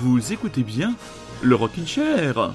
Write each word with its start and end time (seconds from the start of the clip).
Vous 0.00 0.32
écoutez 0.32 0.62
bien 0.62 0.94
le 1.42 1.56
Rockin' 1.56 1.84
Chair. 1.84 2.52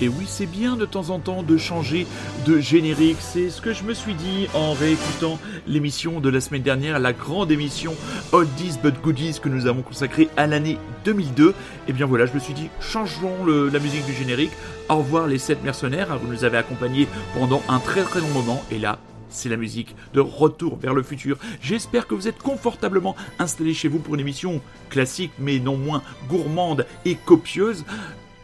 Et 0.00 0.06
oui, 0.06 0.26
c'est 0.28 0.46
bien 0.46 0.76
de 0.76 0.84
temps 0.86 1.10
en 1.10 1.18
temps 1.18 1.42
de 1.42 1.56
changer 1.56 2.06
de 2.46 2.58
générique. 2.58 3.18
C'est 3.20 3.50
ce 3.50 3.60
que 3.60 3.72
je 3.72 3.84
me 3.84 3.94
suis 3.94 4.14
dit 4.14 4.48
en 4.54 4.72
réécoutant 4.72 5.38
l'émission 5.66 6.20
de 6.20 6.28
la 6.28 6.40
semaine 6.40 6.62
dernière, 6.62 6.98
la 6.98 7.12
grande 7.12 7.50
émission 7.50 7.94
Oldies 8.32 8.78
but 8.82 8.94
Goodies 9.00 9.38
que 9.40 9.48
nous 9.48 9.66
avons 9.66 9.82
consacrée 9.82 10.28
à 10.36 10.46
l'année 10.46 10.78
2002. 11.04 11.50
Et 11.50 11.54
eh 11.88 11.92
bien 11.92 12.06
voilà, 12.06 12.26
je 12.26 12.32
me 12.32 12.38
suis 12.38 12.54
dit, 12.54 12.68
changeons 12.80 13.44
la 13.44 13.78
musique 13.78 14.04
du 14.06 14.12
générique. 14.12 14.52
Au 14.88 14.96
revoir 14.96 15.26
les 15.26 15.38
7 15.38 15.62
mercenaires. 15.62 16.18
Vous 16.18 16.30
nous 16.30 16.44
avez 16.44 16.58
accompagnés 16.58 17.08
pendant 17.34 17.62
un 17.68 17.78
très 17.78 18.02
très 18.02 18.20
long 18.20 18.28
moment. 18.28 18.62
Et 18.70 18.78
là, 18.78 18.98
c'est 19.28 19.48
la 19.48 19.56
musique 19.56 19.96
de 20.14 20.20
Retour 20.20 20.78
vers 20.78 20.94
le 20.94 21.02
futur. 21.02 21.38
J'espère 21.60 22.06
que 22.06 22.14
vous 22.14 22.28
êtes 22.28 22.38
confortablement 22.38 23.16
installés 23.38 23.74
chez 23.74 23.88
vous 23.88 23.98
pour 23.98 24.14
une 24.14 24.20
émission 24.20 24.60
classique 24.90 25.32
mais 25.38 25.58
non 25.58 25.76
moins 25.76 26.02
gourmande 26.28 26.86
et 27.04 27.14
copieuse. 27.14 27.84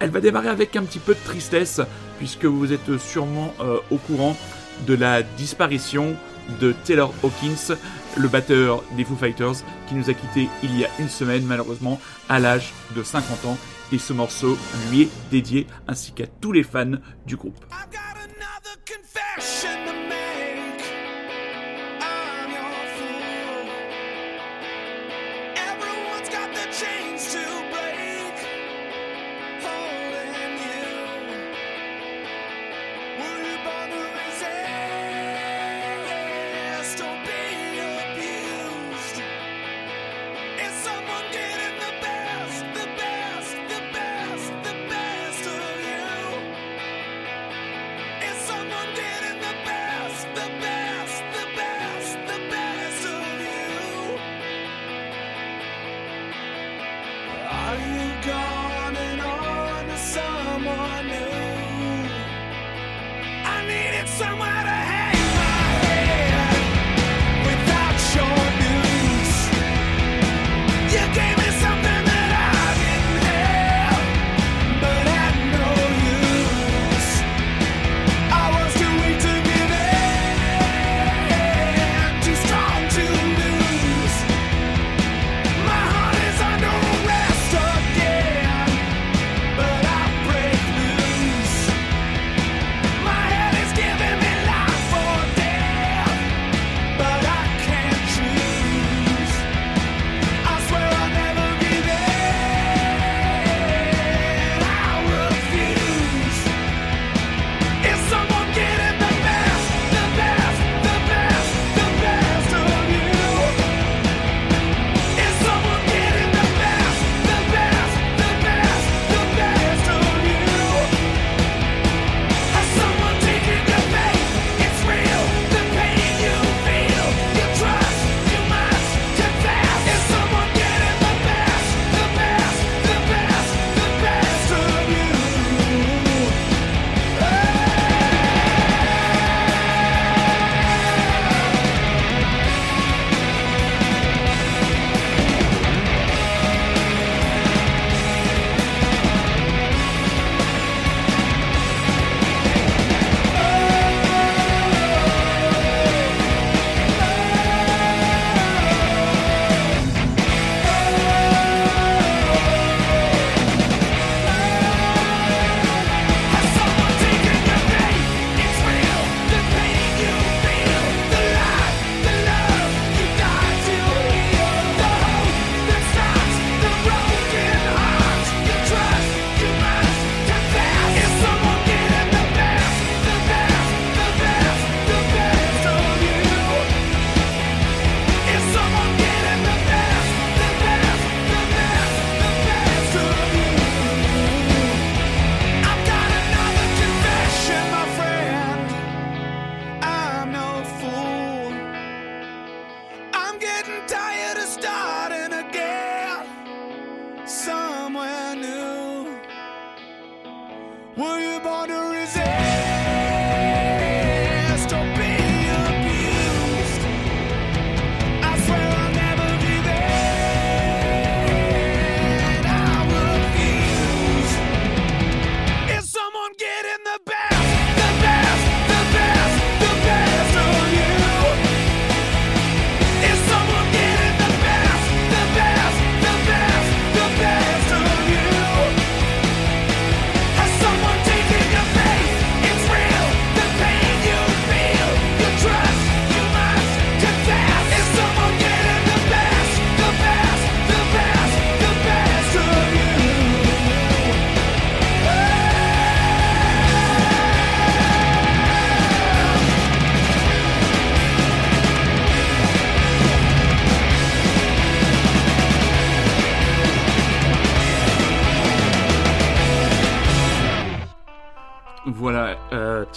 Elle 0.00 0.10
va 0.10 0.20
démarrer 0.20 0.48
avec 0.48 0.77
un 0.77 0.84
petit 0.84 0.98
peu 0.98 1.14
de 1.14 1.20
tristesse, 1.24 1.80
puisque 2.18 2.44
vous 2.44 2.72
êtes 2.72 2.98
sûrement 2.98 3.54
euh, 3.60 3.78
au 3.91 3.96
courant 3.96 4.36
de 4.86 4.94
la 4.94 5.22
disparition 5.22 6.14
de 6.60 6.72
Taylor 6.84 7.12
Hawkins, 7.22 7.77
le 8.16 8.28
batteur 8.28 8.82
des 8.96 9.05
Foo 9.05 9.16
Fighters, 9.16 9.64
qui 9.88 9.94
nous 9.94 10.08
a 10.08 10.14
quittés 10.14 10.48
il 10.62 10.78
y 10.78 10.84
a 10.84 10.88
une 10.98 11.08
semaine, 11.08 11.44
malheureusement, 11.44 12.00
à 12.28 12.38
l'âge 12.38 12.72
de 12.96 13.02
50 13.02 13.44
ans. 13.44 13.58
Et 13.90 13.98
ce 13.98 14.12
morceau 14.12 14.56
lui 14.90 15.02
est 15.02 15.10
dédié, 15.30 15.66
ainsi 15.86 16.12
qu'à 16.12 16.27
tous 16.27 16.52
les 16.52 16.62
fans 16.62 16.92
du 17.27 17.36
groupe. 17.36 17.64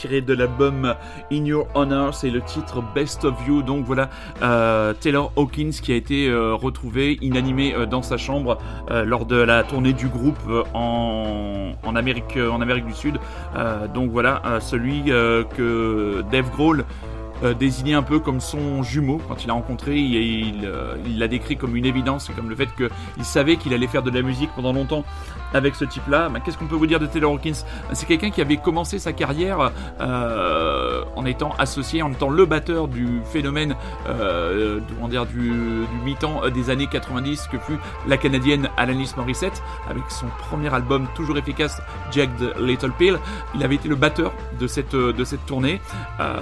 Tiré 0.01 0.21
de 0.21 0.33
l'album 0.33 0.95
In 1.31 1.45
Your 1.45 1.68
Honor, 1.75 2.15
c'est 2.15 2.31
le 2.31 2.42
titre 2.42 2.81
Best 2.95 3.24
of 3.24 3.36
You. 3.48 3.62
Donc 3.62 3.86
voilà, 3.86 4.09
euh, 4.42 4.94
Taylor 5.00 5.31
Hawkins 5.36 5.69
qui 5.80 5.92
a 5.92 5.95
été 5.95 6.27
euh, 6.27 6.56
retrouvé 6.56 7.19
inanimé 7.21 7.75
dans 7.88 8.01
sa 8.01 8.18
chambre 8.18 8.57
lors 9.06 9.25
de 9.27 9.36
la 9.36 9.63
tournée 9.63 9.94
du 9.94 10.07
groupe 10.07 10.39
en, 10.74 11.74
en, 11.83 11.95
Amérique, 11.95 12.38
en 12.38 12.62
Amérique 12.62 12.86
du 12.86 12.94
Sud. 12.94 13.19
donc 13.94 14.09
voilà, 14.09 14.42
celui 14.59 15.03
que 15.03 16.24
Dave 16.31 16.50
Grohl 16.51 16.86
euh, 17.43 17.53
désigné 17.53 17.93
un 17.93 18.03
peu 18.03 18.19
comme 18.19 18.39
son 18.39 18.83
jumeau 18.83 19.21
quand 19.27 19.43
il 19.43 19.47
l'a 19.47 19.53
rencontré. 19.53 19.97
Il, 19.97 20.65
euh, 20.65 20.95
il, 21.05 21.19
l'a 21.19 21.27
décrit 21.27 21.57
comme 21.57 21.75
une 21.75 21.85
évidence, 21.85 22.29
comme 22.35 22.49
le 22.49 22.55
fait 22.55 22.69
qu'il 22.75 23.25
savait 23.25 23.57
qu'il 23.57 23.73
allait 23.73 23.88
faire 23.88 24.03
de 24.03 24.11
la 24.11 24.21
musique 24.21 24.49
pendant 24.55 24.73
longtemps 24.73 25.03
avec 25.53 25.75
ce 25.75 25.85
type-là. 25.85 26.29
Ben, 26.29 26.39
Qu'est-ce 26.39 26.57
qu'on 26.57 26.67
peut 26.67 26.75
vous 26.75 26.88
dire 26.88 26.99
de 26.99 27.05
Taylor 27.05 27.31
Hawkins? 27.33 27.65
C'est 27.93 28.05
quelqu'un 28.05 28.29
qui 28.29 28.41
avait 28.41 28.57
commencé 28.57 28.99
sa 28.99 29.13
carrière 29.13 29.71
euh, 29.99 31.03
en 31.15 31.25
étant 31.25 31.53
associé, 31.57 32.01
en 32.01 32.11
étant 32.11 32.29
le 32.29 32.45
batteur 32.45 32.88
du 32.88 33.21
phénomène, 33.25 33.75
euh, 34.07 34.79
dire, 35.09 35.25
du, 35.25 35.49
du 35.49 36.05
mi-temps 36.05 36.49
des 36.49 36.69
années 36.69 36.87
90 36.87 37.47
que 37.51 37.57
fut 37.57 37.77
la 38.07 38.17
canadienne 38.17 38.69
Alanis 38.77 39.11
Morissette, 39.17 39.61
avec 39.89 40.03
son 40.09 40.27
premier 40.39 40.73
album 40.73 41.07
toujours 41.15 41.37
efficace, 41.37 41.81
Jack 42.11 42.29
the 42.37 42.57
Little 42.59 42.91
Pill. 42.91 43.17
Il 43.55 43.63
avait 43.63 43.75
été 43.75 43.89
le 43.89 43.95
batteur 43.95 44.31
de 44.59 44.67
cette, 44.67 44.95
de 44.95 45.23
cette 45.23 45.45
tournée. 45.45 45.81
Euh, 46.19 46.39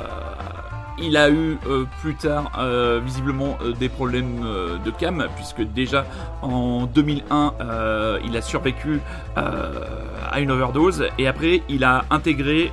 il 1.01 1.18
a 1.18 1.30
eu 1.30 1.57
euh, 1.68 1.86
plus 2.01 2.16
tard 2.16 2.51
euh, 2.57 3.00
visiblement 3.04 3.57
euh, 3.62 3.74
des 3.74 3.90
problèmes 3.90 4.46
de 4.84 4.92
cam 4.92 5.28
puisque 5.36 5.62
déjà 5.62 6.06
en 6.42 6.86
2001 6.86 7.54
il 8.24 8.36
a 8.36 8.42
survécu 8.42 9.00
à 9.36 10.40
une 10.40 10.51
overdose 10.51 11.06
et 11.18 11.28
après 11.28 11.63
il 11.69 11.84
a 11.84 12.06
intégré, 12.10 12.72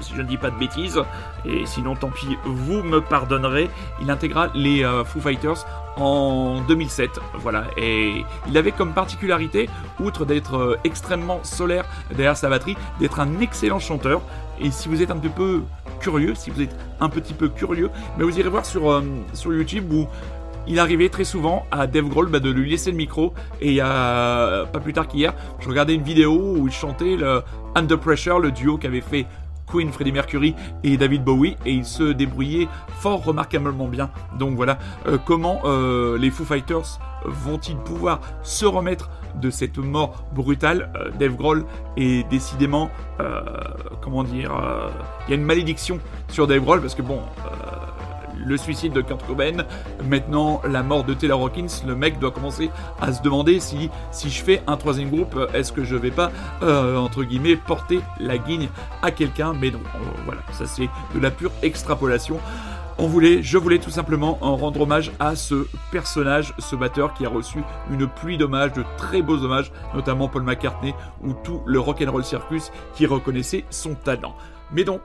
si 0.00 0.14
je 0.14 0.22
ne 0.22 0.26
dis 0.26 0.36
pas 0.36 0.50
de 0.50 0.58
bêtises, 0.58 1.00
et 1.44 1.66
sinon 1.66 1.94
tant 1.94 2.10
pis 2.10 2.36
vous 2.44 2.82
me 2.82 3.00
pardonnerez, 3.00 3.68
il 4.00 4.10
intégra 4.10 4.48
les 4.54 4.84
Foo 5.04 5.20
Fighters 5.20 5.64
en 5.96 6.60
2007. 6.62 7.20
Voilà. 7.34 7.64
Et 7.76 8.24
il 8.48 8.56
avait 8.56 8.72
comme 8.72 8.92
particularité, 8.92 9.68
outre 10.00 10.24
d'être 10.24 10.78
extrêmement 10.84 11.40
solaire 11.42 11.84
derrière 12.10 12.36
sa 12.36 12.48
batterie, 12.48 12.76
d'être 13.00 13.20
un 13.20 13.40
excellent 13.40 13.78
chanteur. 13.78 14.22
Et 14.60 14.70
si 14.70 14.88
vous 14.88 15.02
êtes 15.02 15.10
un 15.10 15.16
petit 15.16 15.28
peu 15.28 15.62
curieux, 16.00 16.34
si 16.34 16.50
vous 16.50 16.62
êtes 16.62 16.74
un 17.00 17.08
petit 17.08 17.34
peu 17.34 17.48
curieux, 17.48 17.90
mais 18.16 18.24
vous 18.24 18.38
irez 18.38 18.48
voir 18.48 18.66
sur, 18.66 18.90
euh, 18.90 19.02
YouTube 19.46 19.92
où 19.92 20.06
il 20.66 20.78
arrivait 20.78 21.08
très 21.08 21.24
souvent 21.24 21.66
à 21.70 21.86
Dave 21.86 22.08
Grohl 22.08 22.28
bah, 22.28 22.40
de 22.40 22.50
lui 22.50 22.70
laisser 22.70 22.90
le 22.90 22.96
micro 22.96 23.34
et 23.60 23.72
il 23.72 23.80
a 23.80 24.64
pas 24.66 24.80
plus 24.80 24.92
tard 24.92 25.06
qu'hier, 25.06 25.34
je 25.60 25.68
regardais 25.68 25.94
une 25.94 26.02
vidéo 26.02 26.56
où 26.56 26.66
il 26.66 26.72
chantait 26.72 27.16
le 27.16 27.42
Under 27.74 27.98
Pressure, 27.98 28.38
le 28.38 28.50
duo 28.50 28.78
qu'avait 28.78 29.02
fait 29.02 29.26
Queen, 29.66 29.90
Freddie 29.92 30.12
Mercury 30.12 30.54
et 30.82 30.96
David 30.96 31.24
Bowie 31.24 31.56
et 31.64 31.72
il 31.72 31.84
se 31.84 32.04
débrouillait 32.04 32.68
fort 33.00 33.24
remarquablement 33.24 33.88
bien. 33.88 34.10
Donc 34.38 34.56
voilà 34.56 34.78
euh, 35.06 35.18
comment 35.24 35.60
euh, 35.64 36.18
les 36.18 36.30
Foo 36.30 36.44
Fighters 36.44 36.98
vont-ils 37.24 37.76
pouvoir 37.76 38.20
se 38.42 38.66
remettre 38.66 39.10
de 39.40 39.50
cette 39.50 39.78
mort 39.78 40.24
brutale 40.32 40.92
euh, 40.96 41.10
Dave 41.18 41.36
Grohl 41.36 41.64
est 41.96 42.28
décidément 42.28 42.90
comment 44.00 44.24
dire 44.24 44.52
il 45.26 45.30
y 45.30 45.32
a 45.32 45.36
une 45.36 45.44
malédiction 45.44 45.98
sur 46.28 46.46
Dave 46.46 46.60
Grohl 46.60 46.80
parce 46.80 46.94
que 46.94 47.02
bon 47.02 47.20
le 48.44 48.56
suicide 48.56 48.92
de 48.92 49.00
Kurt 49.00 49.24
Cobain, 49.26 49.64
maintenant 50.08 50.60
la 50.68 50.82
mort 50.82 51.04
de 51.04 51.14
Taylor 51.14 51.40
Hawkins, 51.40 51.82
le 51.86 51.94
mec 51.94 52.18
doit 52.18 52.30
commencer 52.30 52.70
à 53.00 53.12
se 53.12 53.22
demander 53.22 53.60
si, 53.60 53.90
si 54.10 54.30
je 54.30 54.42
fais 54.42 54.62
un 54.66 54.76
troisième 54.76 55.10
groupe, 55.10 55.36
est-ce 55.54 55.72
que 55.72 55.84
je 55.84 55.96
vais 55.96 56.10
pas, 56.10 56.30
euh, 56.62 56.96
entre 56.96 57.24
guillemets, 57.24 57.56
porter 57.56 58.00
la 58.20 58.38
guigne 58.38 58.68
à 59.02 59.10
quelqu'un 59.10 59.54
Mais 59.54 59.70
non, 59.70 59.80
euh, 59.94 59.98
voilà, 60.24 60.40
ça 60.52 60.66
c'est 60.66 60.88
de 61.14 61.20
la 61.20 61.30
pure 61.30 61.52
extrapolation. 61.62 62.38
On 62.96 63.08
voulait, 63.08 63.42
je 63.42 63.58
voulais 63.58 63.80
tout 63.80 63.90
simplement 63.90 64.34
rendre 64.40 64.82
hommage 64.82 65.10
à 65.18 65.34
ce 65.34 65.66
personnage, 65.90 66.54
ce 66.58 66.76
batteur 66.76 67.12
qui 67.12 67.26
a 67.26 67.28
reçu 67.28 67.58
une 67.90 68.06
pluie 68.06 68.38
d'hommages, 68.38 68.72
de 68.72 68.84
très 68.96 69.20
beaux 69.20 69.42
hommages, 69.42 69.72
notamment 69.94 70.28
Paul 70.28 70.44
McCartney 70.44 70.94
ou 71.20 71.32
tout 71.32 71.60
le 71.66 71.80
rock'n'roll 71.80 72.24
circus 72.24 72.70
qui 72.94 73.06
reconnaissait 73.06 73.64
son 73.68 73.96
talent. 73.96 74.36
Mais 74.72 74.84
donc, 74.84 75.00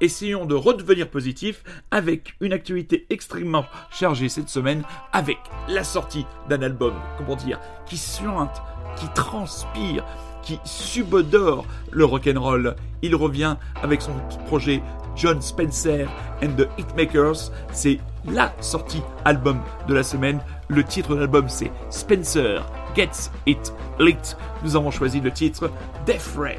essayons 0.00 0.46
de 0.46 0.56
redevenir 0.56 1.08
positif 1.08 1.62
avec 1.92 2.34
une 2.40 2.52
actualité 2.52 3.06
extrêmement 3.08 3.66
chargée 3.90 4.28
cette 4.28 4.48
semaine 4.48 4.82
avec 5.12 5.38
la 5.68 5.84
sortie 5.84 6.26
d'un 6.48 6.62
album, 6.62 6.94
comment 7.18 7.36
dire, 7.36 7.60
qui 7.86 7.96
suinte, 7.96 8.62
qui 8.96 9.06
transpire, 9.14 10.04
qui 10.48 10.58
subodore 10.64 11.66
le 11.90 12.06
rock'n'roll. 12.06 12.74
Il 13.02 13.14
revient 13.14 13.56
avec 13.82 14.00
son 14.00 14.12
projet 14.46 14.82
John 15.14 15.42
Spencer 15.42 16.08
and 16.42 16.52
the 16.56 16.66
Hitmakers. 16.78 17.52
C'est 17.70 17.98
la 18.24 18.54
sortie 18.60 19.02
album 19.26 19.60
de 19.88 19.92
la 19.92 20.02
semaine. 20.02 20.40
Le 20.68 20.82
titre 20.84 21.14
de 21.14 21.20
l'album 21.20 21.50
c'est 21.50 21.70
Spencer 21.90 22.64
Gets 22.96 23.30
It 23.46 23.74
Lit. 23.98 24.36
Nous 24.64 24.74
avons 24.74 24.90
choisi 24.90 25.20
le 25.20 25.30
titre 25.30 25.70
Death 26.06 26.34
Ray. 26.38 26.56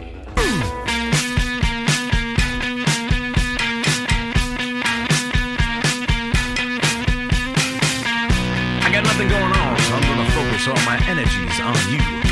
focus 10.30 10.68
all 10.68 10.86
my 10.86 10.98
energies 11.10 11.60
on. 11.60 12.29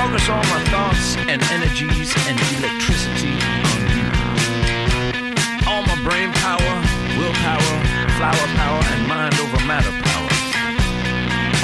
Focus 0.00 0.30
all 0.30 0.42
my 0.44 0.64
thoughts 0.72 1.16
and 1.28 1.42
energies 1.52 2.14
and 2.26 2.40
electricity 2.56 3.36
on 3.68 3.80
you. 3.92 4.08
All 5.68 5.82
my 5.82 5.98
brain 6.02 6.32
power, 6.40 6.74
willpower, 7.20 7.74
flower 8.16 8.46
power, 8.56 8.80
and 8.96 9.06
mind 9.06 9.34
over 9.34 9.60
matter 9.66 9.92
power. 10.08 10.30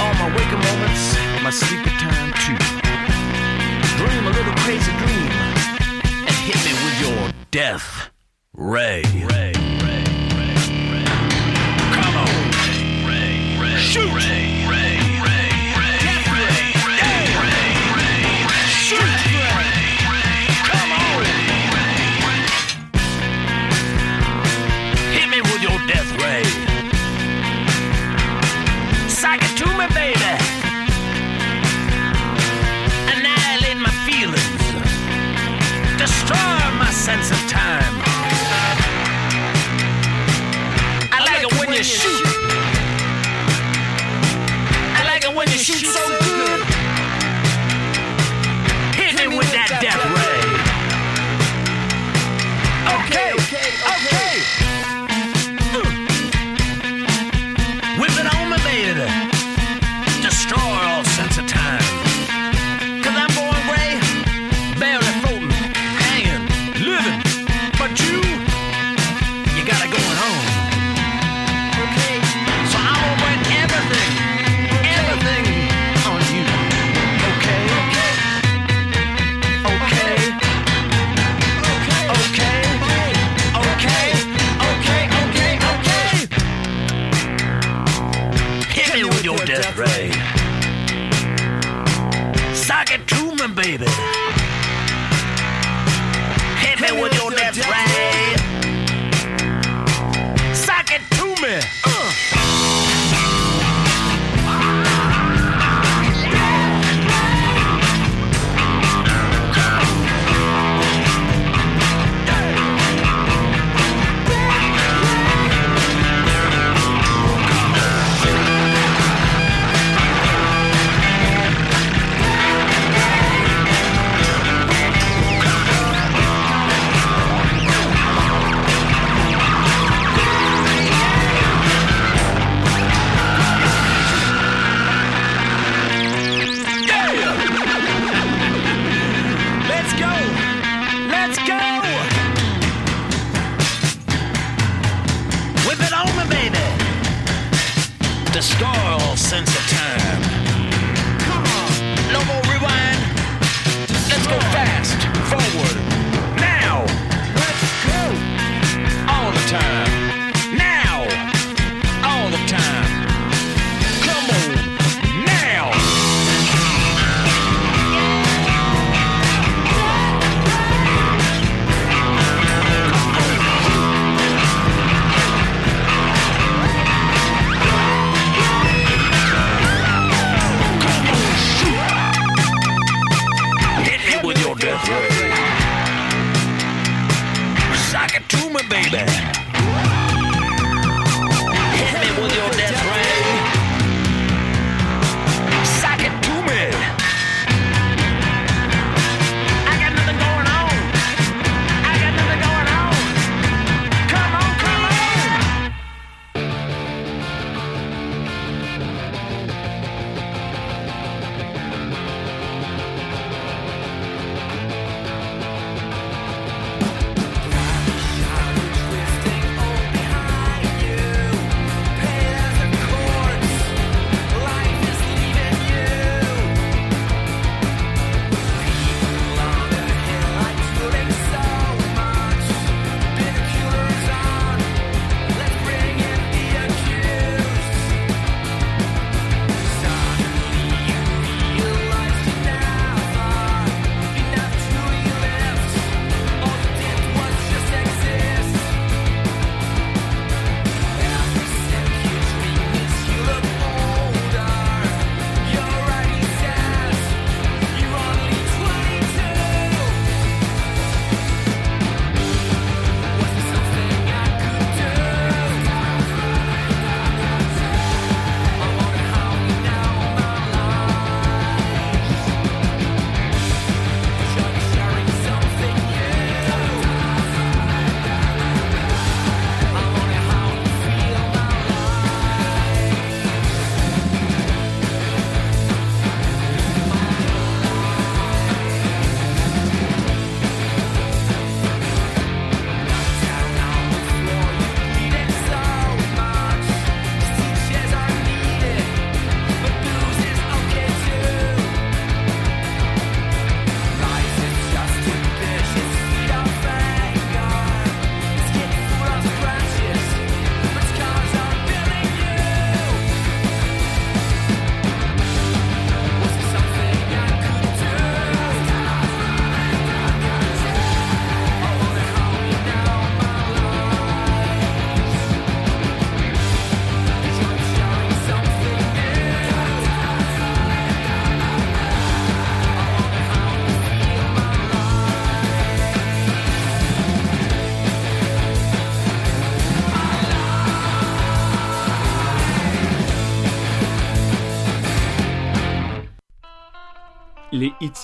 All 0.02 0.12
my 0.20 0.28
waking 0.36 0.60
moments, 0.68 1.16
my 1.42 1.48
sleepy 1.48 1.88
time 1.96 2.30
too. 2.44 2.60
Dream 3.96 4.26
a 4.26 4.32
little 4.36 4.56
crazy 4.64 4.92
dream 5.00 5.32
and 6.28 6.36
hit 6.44 6.60
me 6.66 6.72
with 6.84 6.96
your 7.08 7.32
death 7.50 8.10
ray. 8.52 9.02
ray. 9.32 9.52
Come 11.96 12.16
on, 12.18 13.78
shoot. 13.78 14.45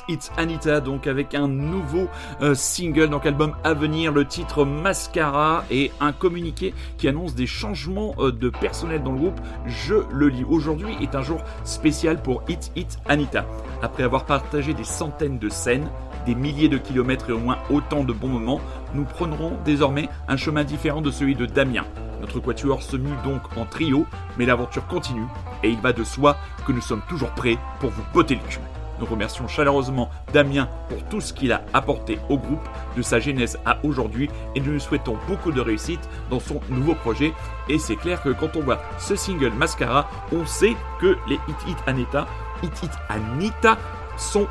Hits 0.09 0.30
Anita, 0.37 0.80
donc 0.80 1.06
avec 1.06 1.35
un 1.35 1.49
nouveau 1.49 2.09
euh, 2.40 2.54
single, 2.54 3.09
donc 3.09 3.26
album 3.26 3.54
à 3.64 3.75
venir, 3.75 4.12
le 4.12 4.26
titre 4.26 4.64
Mascara 4.64 5.64
et 5.71 5.90
un 6.00 6.12
communiqué 6.12 6.75
qui 6.99 7.09
annonce 7.09 7.35
des 7.35 7.47
changements 7.47 8.14
euh, 8.18 8.32
de 8.32 8.49
personnel 8.49 9.02
dans 9.02 9.12
le 9.12 9.18
groupe. 9.18 9.40
Je 9.66 9.94
le 10.12 10.28
lis. 10.28 10.44
Aujourd'hui 10.44 10.94
est 11.00 11.14
un 11.14 11.23
jour 11.23 11.40
spécial 11.64 12.21
pour 12.21 12.42
Hits 12.49 12.71
Hits 12.76 12.99
Anita. 13.09 13.47
Après 13.82 14.02
avoir 14.02 14.26
partagé 14.26 14.75
des 14.75 14.85
centaines 14.85 15.38
de 15.38 15.49
scènes, 15.49 15.88
des 16.26 16.35
milliers 16.35 16.68
de 16.68 16.78
kilomètres 16.78 17.30
et 17.30 17.32
au 17.32 17.38
moins 17.38 17.59
autant 17.71 18.04
de 18.04 18.12
bons 18.12 18.28
moments, 18.28 18.61
nous 18.94 19.04
prendrons 19.04 19.52
désormais 19.64 20.09
un 20.28 20.37
chemin 20.37 20.64
différent 20.64 21.02
de 21.02 21.11
celui 21.11 21.35
de 21.35 21.47
Damien. 21.47 21.85
Notre 22.21 22.38
quatuor 22.38 22.82
se 22.82 22.97
mue 22.97 23.16
donc 23.25 23.40
en 23.56 23.66
trio, 23.66 24.06
mais 24.38 24.47
l'aventure 24.47 24.87
continue 24.87 25.26
et 25.64 25.71
il 25.71 25.80
va 25.80 25.92
de 25.92 26.04
soi 26.04 26.37
que 26.66 26.73
nous 26.73 26.80
sommes 26.80 27.02
toujours 27.09 27.30
prêts 27.30 27.59
pour 27.80 27.90
vous 27.90 28.04
botter 28.14 28.37
le 28.37 28.49
cul. 28.49 28.61
Nous 29.02 29.09
remercions 29.09 29.49
chaleureusement 29.49 30.11
Damien 30.32 30.68
pour 30.88 31.02
tout 31.09 31.21
ce 31.21 31.32
qu'il 31.32 31.50
a 31.50 31.62
apporté 31.73 32.21
au 32.28 32.38
groupe 32.38 32.68
de 32.97 33.02
sa 33.02 33.18
genèse 33.18 33.59
à 33.66 33.78
aujourd'hui 33.82 34.30
et 34.54 34.61
nous 34.61 34.71
lui 34.71 34.80
souhaitons 34.80 35.16
beaucoup 35.26 35.50
de 35.50 35.61
réussite 35.61 36.09
dans 36.30 36.38
son 36.38 36.61
nouveau 36.71 36.94
projet. 36.94 37.32
Et 37.68 37.80
c'est 37.80 37.97
clair 37.97 38.23
que 38.23 38.28
quand 38.28 38.54
on 38.54 38.61
voit 38.61 38.80
ce 39.00 39.16
single 39.16 39.50
Mascara, 39.54 40.09
on 40.32 40.47
sait 40.47 40.76
que 41.00 41.16
les 41.28 41.35
Hit 41.35 41.56
Hit 41.66 41.78
Anita, 41.88 42.28
Hit 42.62 42.80
Hit 42.80 42.92
Anita 43.09 43.76
sont 44.16 44.47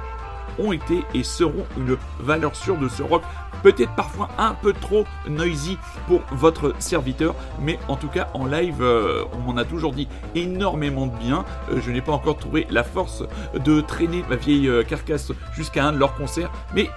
ont 0.59 0.71
été 0.71 1.03
et 1.13 1.23
seront 1.23 1.65
une 1.77 1.97
valeur 2.19 2.55
sûre 2.55 2.77
de 2.77 2.87
ce 2.87 3.03
rock, 3.03 3.23
peut-être 3.63 3.93
parfois 3.95 4.29
un 4.37 4.53
peu 4.53 4.73
trop 4.73 5.05
noisy 5.27 5.77
pour 6.07 6.21
votre 6.31 6.73
serviteur, 6.79 7.35
mais 7.59 7.79
en 7.87 7.95
tout 7.95 8.07
cas 8.07 8.29
en 8.33 8.45
live, 8.45 8.81
euh, 8.81 9.23
on 9.33 9.39
m'en 9.39 9.57
a 9.57 9.65
toujours 9.65 9.93
dit 9.93 10.07
énormément 10.35 11.07
de 11.07 11.17
bien. 11.17 11.45
Euh, 11.71 11.79
je 11.81 11.91
n'ai 11.91 12.01
pas 12.01 12.11
encore 12.11 12.37
trouvé 12.37 12.67
la 12.69 12.83
force 12.83 13.23
de 13.53 13.81
traîner 13.81 14.23
ma 14.29 14.35
vieille 14.35 14.67
euh, 14.67 14.83
carcasse 14.83 15.31
jusqu'à 15.53 15.85
un 15.85 15.93
de 15.93 15.97
leurs 15.97 16.15
concerts, 16.15 16.51
mais 16.73 16.89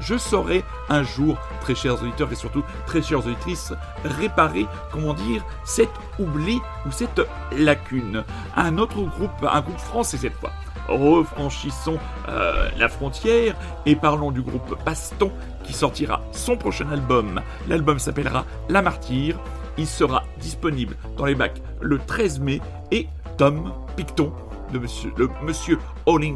je 0.00 0.18
saurai 0.18 0.64
un 0.90 1.02
jour, 1.02 1.38
très 1.60 1.74
chers 1.74 2.02
auditeurs 2.02 2.30
et 2.30 2.34
surtout 2.34 2.62
très 2.86 3.00
chères 3.00 3.26
auditrices, 3.26 3.72
réparer, 4.04 4.66
comment 4.92 5.14
dire, 5.14 5.42
cet 5.64 5.88
oubli 6.18 6.60
ou 6.86 6.90
cette 6.90 7.22
lacune. 7.56 8.24
Un 8.54 8.76
autre 8.78 9.00
groupe, 9.00 9.30
un 9.50 9.60
groupe 9.62 9.78
français 9.78 10.18
cette 10.18 10.34
fois. 10.34 10.50
Refranchissons 10.88 11.98
euh, 12.28 12.68
la 12.76 12.88
frontière 12.88 13.54
et 13.86 13.96
parlons 13.96 14.30
du 14.30 14.42
groupe 14.42 14.76
Baston 14.84 15.32
qui 15.62 15.72
sortira 15.72 16.22
son 16.32 16.56
prochain 16.56 16.90
album. 16.90 17.40
L'album 17.68 17.98
s'appellera 17.98 18.44
La 18.68 18.82
Martyre. 18.82 19.38
Il 19.76 19.86
sera 19.86 20.24
disponible 20.40 20.96
dans 21.16 21.24
les 21.24 21.34
bacs 21.34 21.60
le 21.80 21.98
13 21.98 22.40
mai 22.40 22.60
et 22.90 23.08
Tom 23.36 23.72
Picton 23.96 24.32
de 24.72 24.78
monsieur, 24.78 25.12
le 25.16 25.28
monsieur 25.42 25.78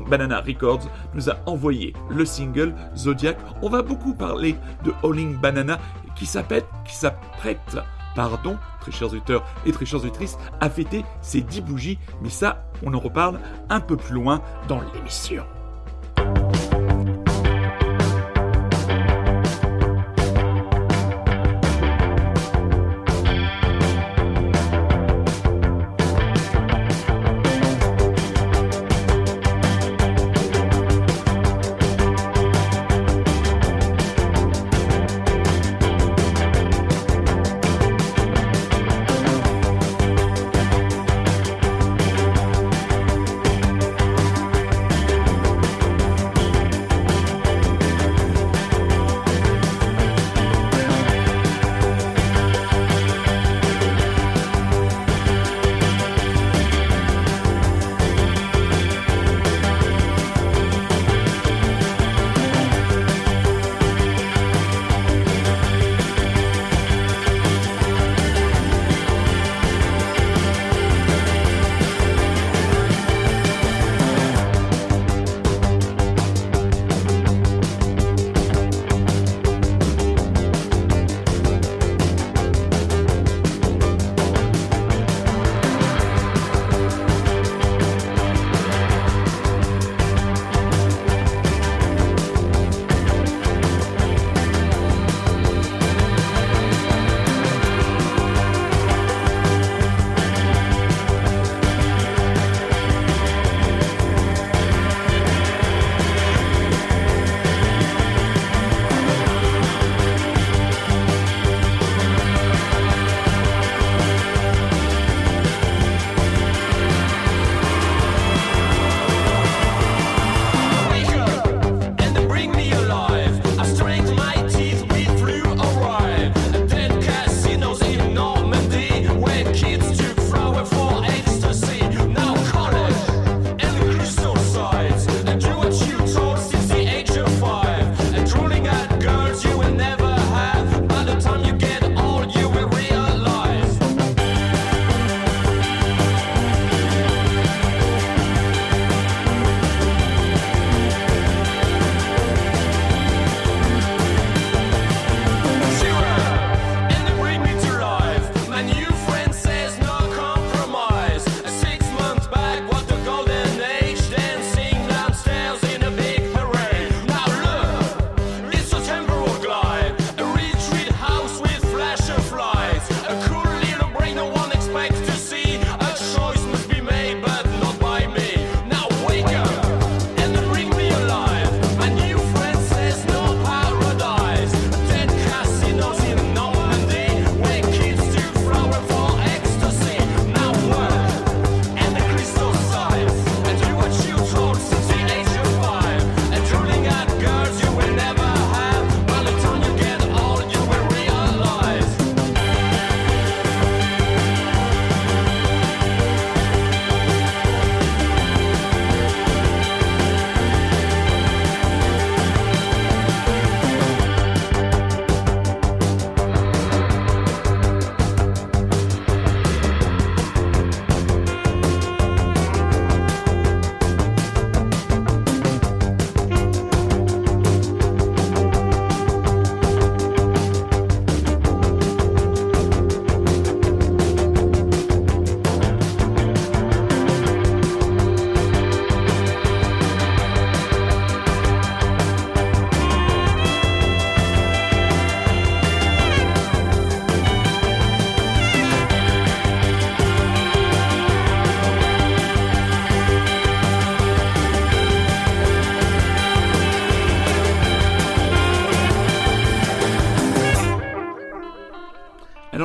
Banana 0.09 0.41
Records 0.41 0.89
nous 1.15 1.29
a 1.29 1.37
envoyé 1.47 1.93
le 2.09 2.25
single 2.25 2.75
Zodiac. 2.97 3.37
On 3.63 3.69
va 3.69 3.83
beaucoup 3.83 4.15
parler 4.15 4.55
de 4.85 4.93
Howling 5.03 5.37
Banana 5.37 5.79
qui 6.15 6.27
s'appelle, 6.27 6.63
qui 6.85 6.95
s'apprête, 6.95 7.79
pardon, 8.19 8.59
très 8.81 8.91
chers 8.91 9.13
auditeurs 9.13 9.45
et 9.65 9.71
très 9.71 9.87
chères 9.87 10.01
auditrices, 10.01 10.39
à 10.61 10.69
fêter 10.69 11.05
ses 11.23 11.41
10 11.41 11.61
bougies. 11.61 11.99
Mais 12.21 12.31
ça, 12.31 12.65
on 12.85 12.93
en 12.93 12.99
reparle 12.99 13.39
un 13.71 13.79
peu 13.79 13.97
plus 13.97 14.13
loin 14.13 14.43
dans 14.67 14.81
l'émission. 14.93 15.45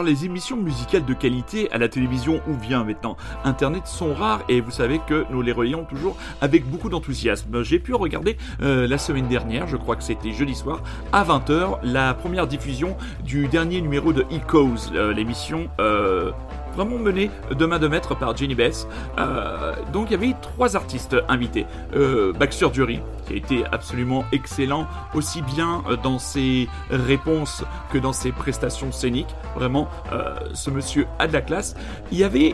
Les 0.03 0.25
émissions 0.25 0.57
musicales 0.57 1.05
de 1.05 1.13
qualité 1.13 1.71
à 1.71 1.77
la 1.77 1.87
télévision 1.87 2.41
ou 2.47 2.53
bien 2.53 2.83
maintenant 2.83 3.15
Internet 3.45 3.87
sont 3.87 4.13
rares 4.13 4.43
et 4.49 4.59
vous 4.59 4.71
savez 4.71 4.99
que 5.07 5.25
nous 5.29 5.41
les 5.41 5.51
relayons 5.51 5.85
toujours 5.85 6.17
avec 6.41 6.69
beaucoup 6.69 6.89
d'enthousiasme. 6.89 7.63
J'ai 7.63 7.79
pu 7.79 7.93
regarder 7.93 8.37
euh, 8.61 8.87
la 8.87 8.97
semaine 8.97 9.27
dernière, 9.27 9.67
je 9.67 9.77
crois 9.77 9.95
que 9.95 10.03
c'était 10.03 10.31
jeudi 10.31 10.55
soir, 10.55 10.81
à 11.11 11.23
20h, 11.23 11.79
la 11.83 12.13
première 12.13 12.47
diffusion 12.47 12.97
du 13.23 13.47
dernier 13.47 13.81
numéro 13.81 14.13
de 14.13 14.25
Echoes, 14.29 14.91
euh, 14.93 15.13
l'émission 15.13 15.69
euh, 15.79 16.31
vraiment 16.75 16.97
menée 16.97 17.29
de 17.51 17.65
main 17.65 17.79
de 17.79 17.87
maître 17.87 18.15
par 18.15 18.35
Jenny 18.35 18.55
Bess. 18.55 18.87
Euh, 19.17 19.73
donc 19.91 20.07
il 20.09 20.11
y 20.11 20.15
avait 20.15 20.35
trois 20.41 20.75
artistes 20.75 21.15
invités. 21.27 21.65
Euh, 21.95 22.33
Baxter 22.33 22.69
Dury, 22.69 22.99
qui 23.27 23.33
a 23.33 23.35
été 23.37 23.63
absolument 23.71 24.25
excellent, 24.31 24.87
aussi 25.13 25.41
bien 25.41 25.83
dans 26.03 26.19
ses 26.19 26.67
réponses 26.89 27.63
que 27.91 27.97
dans 27.97 28.13
ses 28.13 28.31
prestations 28.31 28.91
scéniques. 28.91 29.35
Vraiment, 29.55 29.87
euh, 30.11 30.35
ce 30.53 30.69
monsieur 30.69 31.07
a 31.19 31.27
de 31.27 31.33
la 31.33 31.41
classe. 31.41 31.75
Il 32.11 32.17
y 32.17 32.23
avait 32.23 32.53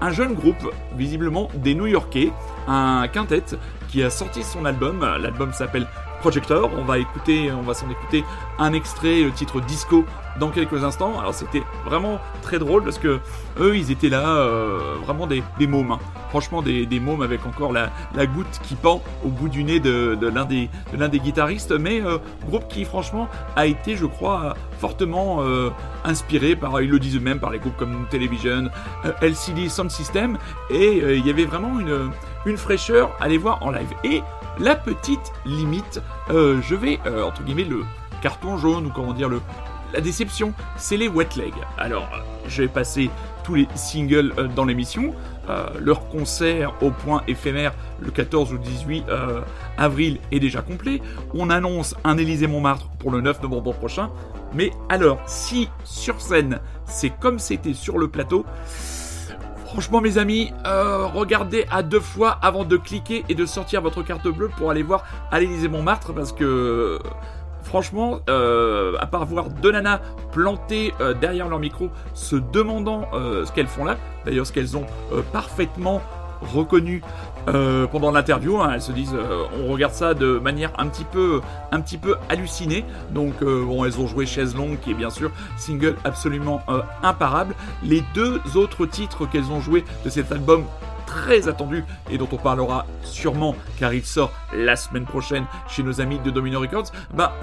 un 0.00 0.10
jeune 0.10 0.34
groupe, 0.34 0.72
visiblement 0.96 1.48
des 1.54 1.74
New-Yorkais, 1.74 2.32
un 2.66 3.06
quintet, 3.08 3.44
qui 3.88 4.02
a 4.02 4.10
sorti 4.10 4.42
son 4.42 4.64
album. 4.64 5.00
L'album 5.00 5.52
s'appelle 5.52 5.86
Projector. 6.20 6.70
On 6.78 6.84
va 6.84 6.98
écouter, 6.98 7.50
on 7.52 7.62
va 7.62 7.74
s'en 7.74 7.90
écouter 7.90 8.24
un 8.58 8.72
extrait, 8.72 9.22
le 9.22 9.32
titre 9.32 9.60
Disco, 9.60 10.04
dans 10.38 10.50
quelques 10.50 10.84
instants. 10.84 11.18
Alors 11.18 11.34
c'était 11.34 11.62
vraiment 11.84 12.20
très 12.42 12.58
drôle 12.58 12.84
parce 12.84 12.98
que 12.98 13.20
eux, 13.58 13.76
ils 13.76 13.90
étaient 13.90 14.08
là, 14.08 14.26
euh, 14.26 14.96
vraiment 15.04 15.26
des, 15.26 15.42
mômes. 15.66 15.92
hein. 15.92 15.98
Franchement, 16.30 16.62
des, 16.62 17.00
mômes 17.00 17.22
avec 17.22 17.44
encore 17.46 17.72
la, 17.72 17.90
goutte 18.26 18.60
qui 18.62 18.74
pend 18.74 19.02
au 19.24 19.28
bout 19.28 19.48
du 19.48 19.64
nez 19.64 19.80
de, 19.80 20.16
l'un 20.22 20.44
des, 21.08 21.18
guitaristes. 21.18 21.72
Mais 21.72 22.00
euh, 22.00 22.18
groupe 22.46 22.68
qui, 22.68 22.84
franchement, 22.84 23.28
a 23.56 23.66
été, 23.66 23.96
je 23.96 24.06
crois, 24.06 24.54
fortement 24.78 25.42
euh, 25.42 25.70
inspiré 26.04 26.54
par, 26.56 26.80
ils 26.80 26.90
le 26.90 26.98
disent 26.98 27.16
eux-mêmes, 27.16 27.40
par 27.40 27.50
les 27.50 27.58
groupes 27.58 27.76
comme 27.76 28.06
Television, 28.10 28.70
LCD 29.20 29.68
Sound 29.68 29.90
System. 29.90 30.38
Et 30.70 31.02
il 31.16 31.26
y 31.26 31.30
avait 31.30 31.44
vraiment 31.44 31.80
une, 31.80 32.10
une 32.46 32.56
fraîcheur 32.56 33.10
à 33.20 33.28
les 33.28 33.38
voir 33.38 33.62
en 33.62 33.70
live. 33.70 33.88
Et 34.04 34.22
la 34.58 34.74
petite 34.74 35.32
limite, 35.44 36.02
euh, 36.30 36.60
je 36.62 36.74
vais, 36.74 36.98
euh, 37.06 37.22
entre 37.22 37.42
guillemets, 37.42 37.64
le 37.64 37.84
carton 38.22 38.56
jaune, 38.56 38.86
ou 38.86 38.90
comment 38.90 39.12
dire, 39.12 39.28
le, 39.28 39.40
la 39.92 40.00
déception, 40.00 40.52
c'est 40.76 40.96
les 40.96 41.08
wet 41.08 41.28
legs. 41.36 41.54
Alors, 41.78 42.08
euh, 42.12 42.18
je 42.48 42.62
vais 42.62 42.68
passer 42.68 43.10
tous 43.44 43.54
les 43.54 43.68
singles 43.74 44.34
dans 44.54 44.64
l'émission. 44.64 45.14
Leur 45.80 46.08
concert 46.08 46.74
au 46.80 46.92
point 46.92 47.24
éphémère 47.26 47.72
le 48.00 48.10
14 48.10 48.52
ou 48.52 48.58
18 48.58 49.04
euh, 49.08 49.40
avril 49.76 50.18
est 50.32 50.40
déjà 50.40 50.62
complet. 50.62 51.00
On 51.34 51.50
annonce 51.50 51.94
un 52.04 52.18
Élysée 52.18 52.46
Montmartre 52.46 52.88
pour 52.98 53.10
le 53.10 53.20
9 53.20 53.42
novembre 53.42 53.72
prochain. 53.74 54.10
Mais 54.54 54.70
alors, 54.88 55.20
si 55.26 55.68
sur 55.84 56.20
scène, 56.20 56.60
c'est 56.86 57.10
comme 57.10 57.38
c'était 57.38 57.74
sur 57.74 57.98
le 57.98 58.08
plateau, 58.08 58.44
Franchement, 59.72 60.00
mes 60.00 60.18
amis, 60.18 60.52
euh, 60.66 61.06
regardez 61.06 61.64
à 61.70 61.84
deux 61.84 62.00
fois 62.00 62.36
avant 62.42 62.64
de 62.64 62.76
cliquer 62.76 63.24
et 63.28 63.36
de 63.36 63.46
sortir 63.46 63.80
votre 63.82 64.02
carte 64.02 64.26
bleue 64.26 64.50
pour 64.56 64.68
aller 64.68 64.82
voir 64.82 65.04
à 65.30 65.38
l'Élysée 65.38 65.68
Montmartre 65.68 66.12
parce 66.12 66.32
que. 66.32 66.98
Franchement, 67.62 68.20
euh, 68.30 68.96
à 68.98 69.06
part 69.06 69.26
voir 69.26 69.50
deux 69.50 69.70
nanas 69.70 70.00
plantées 70.32 70.94
euh, 71.00 71.12
derrière 71.12 71.46
leur 71.46 71.58
micro, 71.58 71.90
se 72.14 72.34
demandant 72.34 73.06
ce 73.12 73.52
qu'elles 73.52 73.66
font 73.66 73.84
là, 73.84 73.98
d'ailleurs 74.24 74.46
ce 74.46 74.52
qu'elles 74.52 74.78
ont 74.78 74.86
parfaitement 75.30 76.00
reconnu 76.40 77.02
euh, 77.48 77.86
pendant 77.86 78.10
l'interview, 78.10 78.60
hein, 78.60 78.72
elles 78.74 78.82
se 78.82 78.92
disent, 78.92 79.14
euh, 79.14 79.44
on 79.62 79.72
regarde 79.72 79.92
ça 79.92 80.14
de 80.14 80.38
manière 80.38 80.72
un 80.78 80.88
petit 80.88 81.04
peu, 81.04 81.40
un 81.72 81.80
petit 81.80 81.98
peu 81.98 82.16
hallucinée. 82.28 82.84
Donc 83.10 83.34
euh, 83.42 83.64
bon, 83.64 83.84
elles 83.84 83.98
ont 84.00 84.06
joué 84.06 84.26
Chaise 84.26 84.54
longue, 84.54 84.78
qui 84.80 84.90
est 84.90 84.94
bien 84.94 85.10
sûr 85.10 85.30
single 85.56 85.96
absolument 86.04 86.62
euh, 86.68 86.80
imparable. 87.02 87.54
Les 87.82 88.02
deux 88.14 88.40
autres 88.54 88.86
titres 88.86 89.26
qu'elles 89.26 89.50
ont 89.50 89.60
joués 89.60 89.84
de 90.04 90.10
cet 90.10 90.32
album 90.32 90.64
très 91.06 91.48
attendu 91.48 91.84
et 92.08 92.18
dont 92.18 92.28
on 92.30 92.36
parlera 92.36 92.86
sûrement 93.02 93.56
car 93.78 93.92
il 93.92 94.04
sort 94.04 94.30
la 94.54 94.76
semaine 94.76 95.06
prochaine 95.06 95.44
chez 95.68 95.82
nos 95.82 96.00
amis 96.00 96.20
de 96.20 96.30
Domino 96.30 96.60
Records, 96.60 96.92
bah 97.12 97.34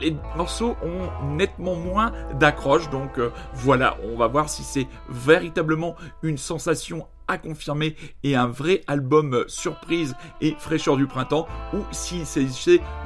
les 0.00 0.16
morceaux 0.36 0.76
ont 0.82 1.26
nettement 1.34 1.74
moins 1.74 2.12
d'accroche 2.38 2.90
donc 2.90 3.18
euh, 3.18 3.30
voilà, 3.54 3.96
on 4.04 4.16
va 4.16 4.26
voir 4.26 4.48
si 4.48 4.62
c'est 4.62 4.86
véritablement 5.08 5.96
une 6.22 6.38
sensation 6.38 7.06
à 7.28 7.38
confirmer 7.38 7.96
et 8.22 8.36
un 8.36 8.46
vrai 8.46 8.82
album 8.86 9.34
euh, 9.34 9.44
surprise 9.48 10.14
et 10.40 10.54
fraîcheur 10.58 10.96
du 10.96 11.06
printemps 11.06 11.46
ou 11.74 11.78
si 11.90 12.24
c'est 12.24 12.46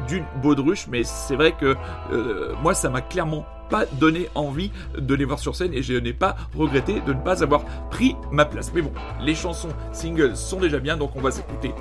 d'une 0.09 0.24
baudruche 0.42 0.87
mais 0.88 1.05
c'est 1.05 1.37
vrai 1.37 1.53
que 1.53 1.76
euh, 2.12 2.55
moi 2.62 2.74
ça 2.74 2.90
m'a 2.90 3.00
clairement 3.00 3.46
pas 3.70 3.87
donné 3.87 4.29
envie 4.35 4.70
de 4.98 5.14
les 5.14 5.24
voir 5.24 5.38
sur 5.38 5.55
scène 5.55 5.72
et 5.72 5.83
je 5.83 5.94
n'ai 5.94 6.12
pas 6.12 6.37
regretté 6.55 7.00
de 7.07 7.12
ne 7.14 7.20
pas 7.20 7.42
avoir 7.42 7.64
pris 7.88 8.16
ma 8.33 8.44
place. 8.44 8.72
Mais 8.74 8.83
bon, 8.83 8.92
les 9.20 9.35
chansons 9.35 9.68
singles 9.92 10.37
sont 10.37 10.59
déjà 10.59 10.81
bien, 10.81 10.96
donc 10.96 11.14
on 11.14 11.20
va 11.20 11.31
s'écouter 11.31 11.72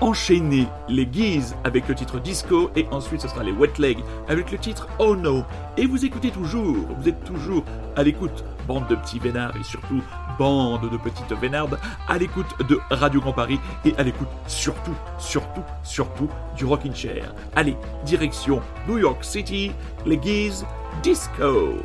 enchaîner 0.00 0.66
les 0.88 1.06
guises 1.06 1.56
avec 1.64 1.88
le 1.88 1.94
titre 1.94 2.20
Disco 2.20 2.70
et 2.76 2.86
ensuite 2.90 3.20
ce 3.20 3.28
sera 3.28 3.42
les 3.42 3.52
Wet 3.52 3.72
Leg 3.78 3.98
avec 4.28 4.50
le 4.50 4.58
titre 4.58 4.88
Oh 4.98 5.16
No. 5.16 5.44
Et 5.76 5.86
vous 5.86 6.04
écoutez 6.04 6.30
toujours, 6.30 6.86
vous 6.98 7.08
êtes 7.08 7.24
toujours 7.24 7.64
à 7.96 8.02
l'écoute, 8.02 8.44
bande 8.66 8.86
de 8.88 8.94
petits 8.94 9.18
vénards 9.18 9.56
et 9.56 9.64
surtout 9.64 10.02
bande 10.38 10.88
de 10.90 10.96
petites 10.96 11.32
vénardes, 11.40 11.78
à 12.06 12.18
l'écoute 12.18 12.46
de 12.68 12.78
Radio 12.90 13.20
Grand 13.20 13.32
Paris 13.32 13.58
et 13.84 13.94
à 13.98 14.02
l'écoute 14.02 14.28
surtout, 14.46 14.94
surtout, 15.18 15.64
surtout 15.82 16.28
du 16.56 16.64
Rockin' 16.64 16.94
Chair. 16.94 17.34
Allez, 17.56 17.76
direction 18.04 18.60
New 18.86 18.98
York 18.98 19.24
City, 19.24 19.72
les 20.06 20.16
guises 20.16 20.64
Disco. 21.02 21.80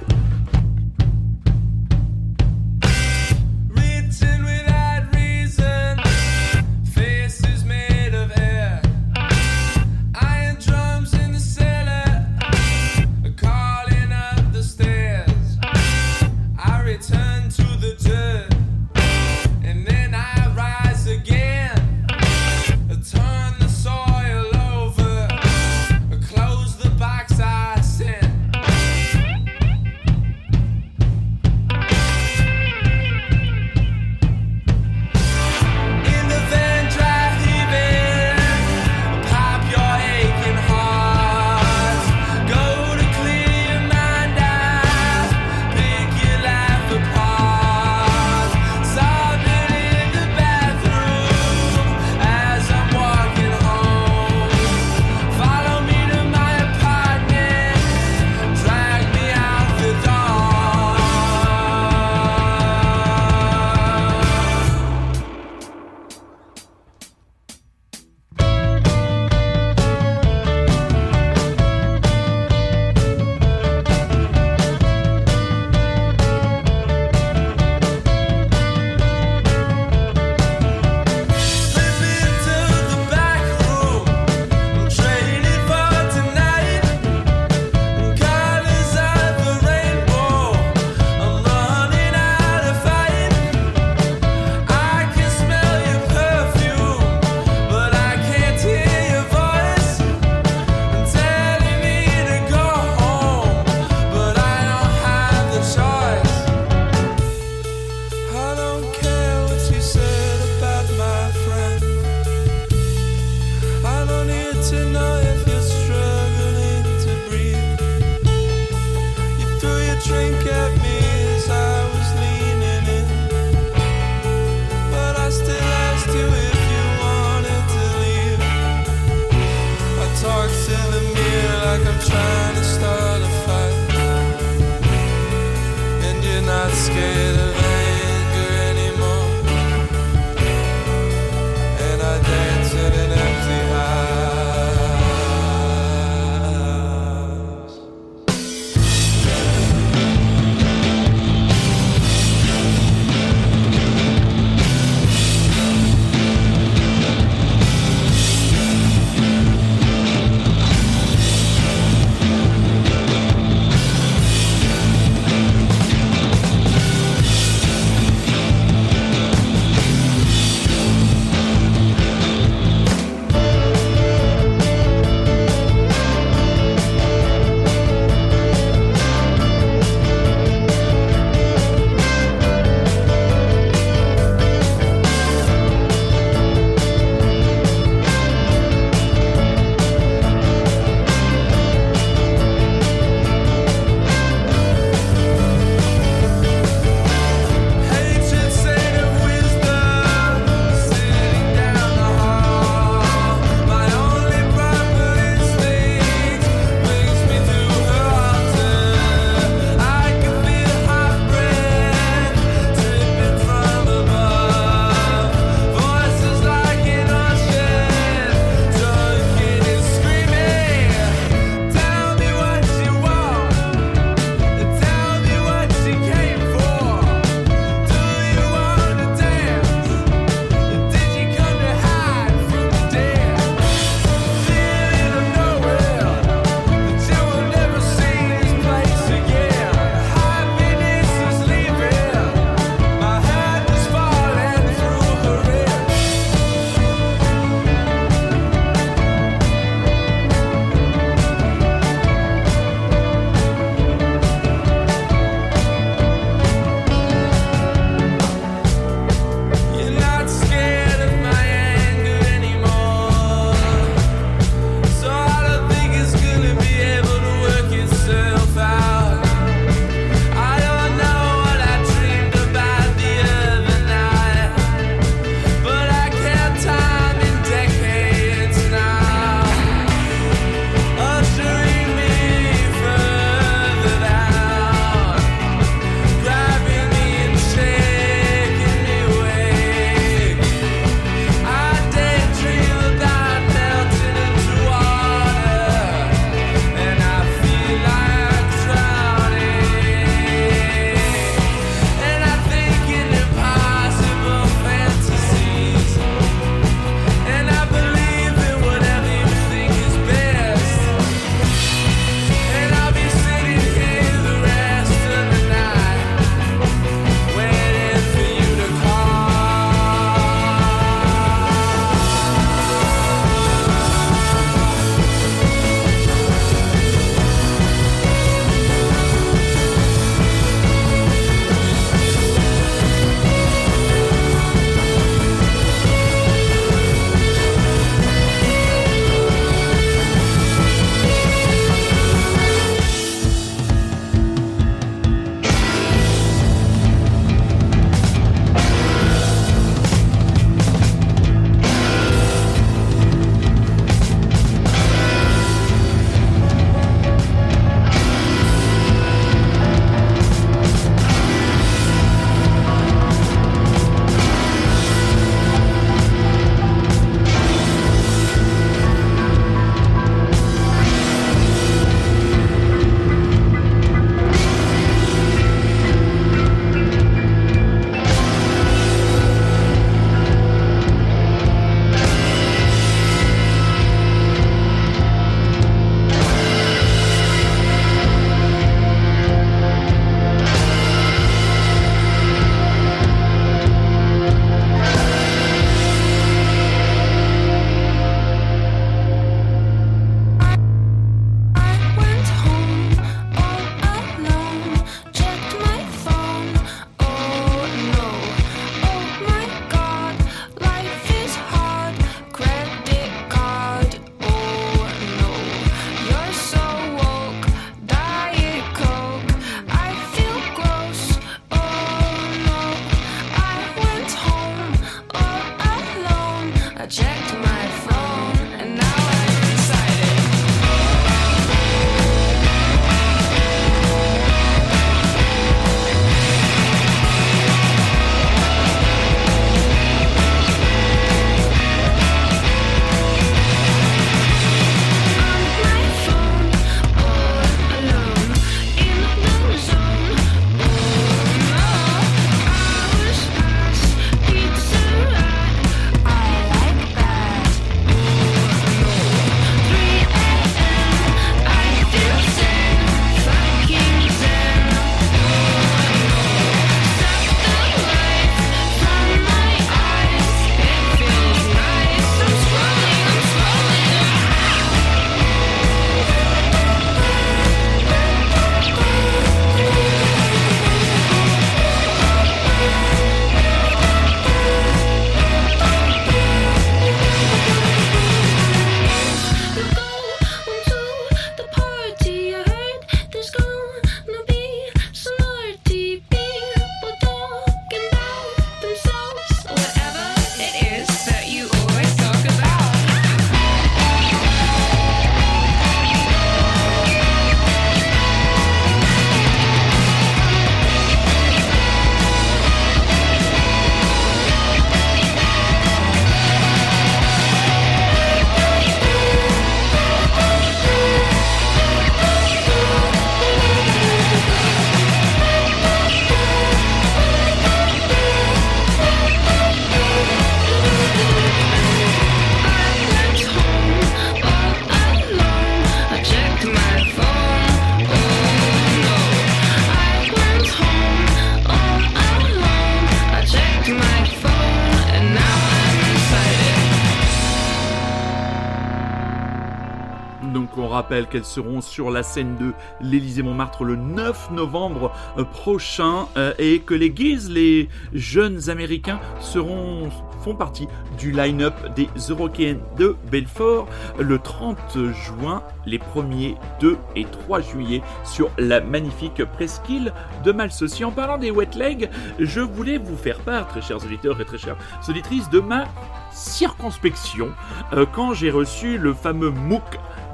Rappelle 550.84 551.08
qu'elles 551.08 551.24
seront 551.24 551.62
sur 551.62 551.92
la 551.92 552.04
scène 552.04 552.36
de 552.36 552.52
l'Élysée-Montmartre 552.82 553.64
le 553.64 553.78
9 553.78 554.32
novembre 554.32 554.92
euh, 555.18 555.24
prochain 555.24 556.08
euh, 556.18 556.34
et 556.38 556.60
que 556.60 556.74
les 556.74 556.94
Gears, 556.94 557.30
les 557.30 557.70
jeunes 557.94 558.50
américains, 558.50 559.00
font 559.22 560.36
partie 560.36 560.68
du 560.98 561.12
line-up 561.12 561.54
des 561.74 561.88
Eurocaines 562.10 562.60
de 562.78 562.98
Belfort 563.10 563.68
le 563.98 564.20
30 564.20 564.58
juin, 564.92 565.42
les 565.66 565.80
1er, 565.80 566.36
2 566.60 566.78
et 566.98 567.06
3 567.06 567.40
juillet 567.40 567.82
sur 568.04 568.30
la 568.38 568.60
magnifique 568.60 569.24
presqu'île 569.24 569.94
de 570.26 570.34
Malsaucy. 570.34 570.84
En 570.84 570.92
parlant 570.92 571.18
des 571.18 571.32
wet 571.32 571.56
legs, 571.56 571.90
je 572.20 572.42
voulais 572.42 572.78
vous 572.78 572.98
faire 572.98 573.20
part, 573.20 573.48
très 573.48 573.62
chers 573.62 573.84
auditeurs 573.86 574.20
et 574.20 574.26
très 574.26 574.38
chères 574.38 574.58
auditrices, 574.90 575.30
de 575.30 575.40
ma 575.40 575.66
circonspection 576.12 577.32
euh, 577.74 577.86
quand 577.92 578.14
j'ai 578.14 578.30
reçu 578.32 578.78
le 578.78 578.94
fameux 578.94 579.32
MOOC 579.32 579.64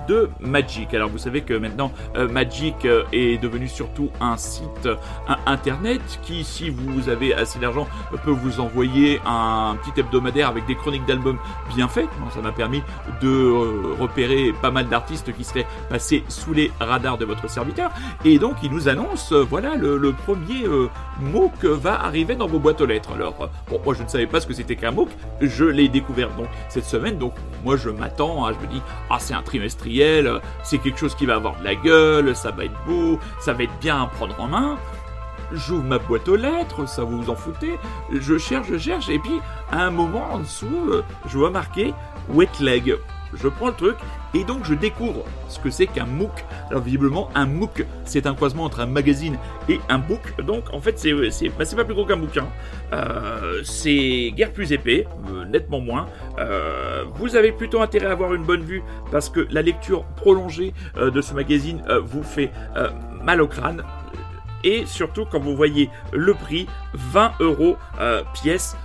de 0.10 0.30
Magic. 0.40 0.94
Alors 0.94 1.10
vous 1.10 1.20
savez 1.20 1.42
que 1.42 1.54
maintenant 1.54 1.92
euh, 2.16 2.28
Magic 2.28 2.84
euh, 2.86 3.04
est 3.14 3.42
devenu 3.42 3.68
surtout 3.68 4.10
un 4.20 4.36
site 4.38 4.90
internet 5.46 6.02
qui, 6.24 6.44
si 6.44 6.70
vous 6.70 7.10
avez 7.10 7.34
assez 7.34 7.60
d'argent, 7.60 7.88
peut 8.26 8.32
vous 8.32 8.60
envoyer 8.60 9.22
un 9.26 9.78
petit 9.78 10.00
hebdomadaire 10.00 10.50
avec 10.50 10.66
des 10.66 10.76
chroniques 10.76 11.06
d'albums 11.06 11.38
bien 11.76 11.88
faites. 11.88 12.10
Ça 12.34 12.42
m'a 12.42 12.52
permis 12.52 12.82
de 13.22 13.28
euh, 13.28 13.96
repérer 14.00 14.54
pas 14.62 14.72
mal 14.72 14.88
d'artistes 14.88 15.34
qui 15.36 15.44
seraient 15.44 15.68
passés 15.90 16.24
sous 16.28 16.54
les 16.54 16.72
radars 16.80 17.18
de 17.18 17.26
votre 17.26 17.50
serviteur. 17.50 17.92
Et 18.26 18.40
donc 18.40 18.58
il 18.64 18.72
nous 18.72 18.88
annonce, 18.88 19.32
voilà, 19.34 19.76
le, 19.76 20.14
premier 20.26 20.66
euh, 20.66 20.90
MOOC 21.22 21.66
va 21.66 22.04
arriver 22.04 22.36
dans 22.36 22.48
vos 22.48 22.60
boîtes 22.60 22.82
aux 22.82 22.86
lettres. 22.86 23.14
Alors, 23.14 23.50
moi 23.86 23.94
je 23.94 24.04
ne 24.04 24.08
savais 24.08 24.28
pas 24.28 24.40
ce 24.40 24.48
que 24.48 24.54
c'était 24.54 24.76
qu'un 24.76 24.92
MOOC, 24.92 25.10
je 25.42 25.66
l'ai 25.66 25.88
découvert 25.88 26.30
donc 26.36 26.48
cette 26.68 26.86
semaine, 26.86 27.18
donc 27.18 27.34
moi 27.64 27.78
je 27.78 27.90
m'attends, 27.90 28.46
hein, 28.46 28.54
je 28.60 28.66
me 28.66 28.72
dis, 28.72 28.82
ah 29.10 29.18
c'est 29.20 29.34
un 29.34 29.42
trimestriel, 29.42 29.99
c'est 30.64 30.78
quelque 30.78 31.00
chose 31.00 31.16
qui 31.16 31.26
va 31.26 31.36
avoir 31.36 31.58
de 31.60 31.64
la 31.64 31.76
gueule, 31.76 32.36
ça 32.36 32.52
va 32.52 32.66
être 32.66 32.86
beau, 32.86 33.20
ça 33.40 33.54
va 33.54 33.64
être 33.64 33.80
bien 33.80 34.04
à 34.04 34.08
prendre 34.08 34.40
en 34.40 34.48
main. 34.48 34.78
J'ouvre 35.52 35.84
ma 35.84 35.98
boîte 35.98 36.28
aux 36.28 36.36
lettres, 36.36 36.88
ça 36.88 37.04
vous 37.04 37.24
vous 37.24 37.30
en 37.30 37.36
foutez, 37.36 37.80
je 38.12 38.38
cherche, 38.38 38.68
je 38.70 38.78
cherche, 38.78 39.10
et 39.10 39.18
puis 39.18 39.40
à 39.72 39.84
un 39.84 39.90
moment 39.90 40.34
en 40.34 40.40
dessous, 40.40 40.90
euh, 40.90 41.04
je 41.26 41.38
vois 41.38 41.50
marqué 41.50 41.94
wet 42.30 42.50
leg. 42.60 42.96
Je 43.34 43.48
prends 43.48 43.68
le 43.68 43.74
truc 43.74 43.96
et 44.34 44.44
donc 44.44 44.66
je 44.66 44.74
découvre 44.74 45.26
ce 45.48 45.60
que 45.60 45.70
c'est 45.70 45.88
qu'un 45.88 46.06
MOOC. 46.06 46.32
Alors 46.70 46.84
visiblement 46.84 47.30
un 47.36 47.46
MOOC 47.46 47.86
c'est 48.06 48.28
un 48.28 48.34
croisement 48.34 48.64
entre 48.64 48.80
un 48.82 48.86
magazine 48.86 49.38
et 49.68 49.80
un 49.90 50.00
book. 50.00 50.42
Donc 50.44 50.66
en 50.74 50.80
fait 50.80 51.00
c'est 51.00 51.14
bah, 51.50 51.66
pas 51.76 51.86
plus 51.86 51.94
gros 51.94 52.06
qu'un 52.06 52.18
bouquin. 52.18 52.48
Euh, 52.94 53.62
c'est 53.64 54.32
guère 54.36 54.52
plus 54.52 54.72
épais, 54.72 55.08
euh, 55.30 55.46
nettement 55.46 55.80
moins. 55.80 56.08
Euh, 56.40 57.04
vous 57.16 57.36
avez 57.36 57.52
plutôt 57.52 57.82
intérêt 57.82 58.08
à 58.08 58.12
avoir 58.12 58.34
une 58.34 58.44
bonne 58.44 58.64
vue 58.64 58.84
parce 59.12 59.30
que 59.30 59.48
la 59.52 59.62
lecture 59.62 60.04
prolongée 60.16 60.74
de 60.96 61.22
ce 61.22 61.34
magazine 61.34 61.82
vous 62.04 62.24
fait 62.24 62.52
mal 63.24 63.42
au 63.42 63.48
crâne. 63.48 63.84
Et 64.64 64.86
surtout 64.86 65.26
quand 65.26 65.40
vous 65.40 65.56
voyez 65.56 65.90
le 66.12 66.34
prix, 66.34 66.68
20 66.94 67.34
euros 67.40 67.78
pièce. 68.34 68.76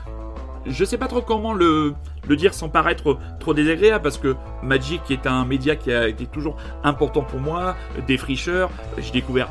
Je 0.67 0.85
sais 0.85 0.97
pas 0.97 1.09
trop 1.09 1.21
comment 1.21 1.53
le, 1.53 1.95
dire 2.29 2.55
sans 2.55 2.69
paraître 2.69 3.19
trop 3.39 3.55
désagréable 3.55 4.03
parce 4.03 4.19
que 4.19 4.35
Magic 4.63 5.03
est 5.11 5.27
un 5.27 5.45
média 5.45 5.77
qui 5.77 5.93
a 5.93 6.09
été 6.09 6.27
toujours 6.27 6.57
important 6.83 7.23
pour 7.23 7.41
moi, 7.41 7.77
des 8.07 8.17
fricheurs, 8.17 8.71
j'ai 8.99 9.13
découvert 9.13 9.49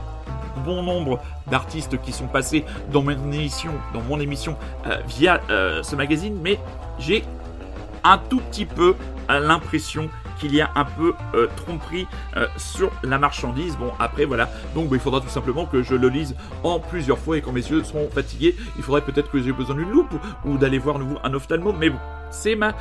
bon 0.66 0.84
nombre 0.84 1.20
d'artistes 1.50 2.00
qui 2.02 2.12
sont 2.12 2.28
passés 2.28 2.64
dans 2.92 3.04
mon 3.04 4.20
émission, 4.20 4.58
euh, 4.88 4.98
via 5.08 5.42
euh, 5.50 5.82
ce 5.84 5.96
magazine, 5.96 6.38
mais 6.42 6.60
j'ai 7.00 7.24
un 8.04 8.18
tout 8.18 8.40
petit 8.40 8.66
peu 8.66 8.96
l'impression 9.30 10.10
qu'il 10.44 10.56
y 10.56 10.62
a 10.62 10.72
un 10.76 10.84
peu 10.84 11.14
euh, 11.36 11.48
tromperie 11.56 12.06
euh, 12.36 12.48
sur 12.58 12.92
la 13.02 13.18
marchandise. 13.18 13.78
Bon, 13.78 13.92
après, 14.00 14.26
voilà. 14.26 14.50
Donc, 14.76 14.90
bah, 14.90 14.98
il 14.98 15.00
faudra 15.00 15.22
tout 15.22 15.30
simplement 15.30 15.66
que 15.66 15.82
je 15.82 15.96
le 15.96 16.10
lise 16.10 16.36
en 16.64 16.80
plusieurs 16.80 17.18
fois 17.18 17.38
et 17.38 17.42
quand 17.42 17.54
mes 17.54 17.62
yeux 17.62 17.84
seront 17.84 18.10
fatigués, 18.10 18.56
il 18.76 18.84
faudrait 18.84 19.02
peut-être 19.02 19.32
que 19.32 19.42
j'ai 19.42 19.54
besoin 19.54 19.76
d'une 19.76 19.90
loupe 19.90 20.14
ou, 20.46 20.58
d'aller 20.58 20.80
voir 20.80 21.00
nouveau 21.00 21.18
un 21.24 21.34
ophtalmo. 21.34 21.72
Mais 21.72 21.90
bon, 21.90 21.98
c'est 22.34 22.56
ma 22.56 22.76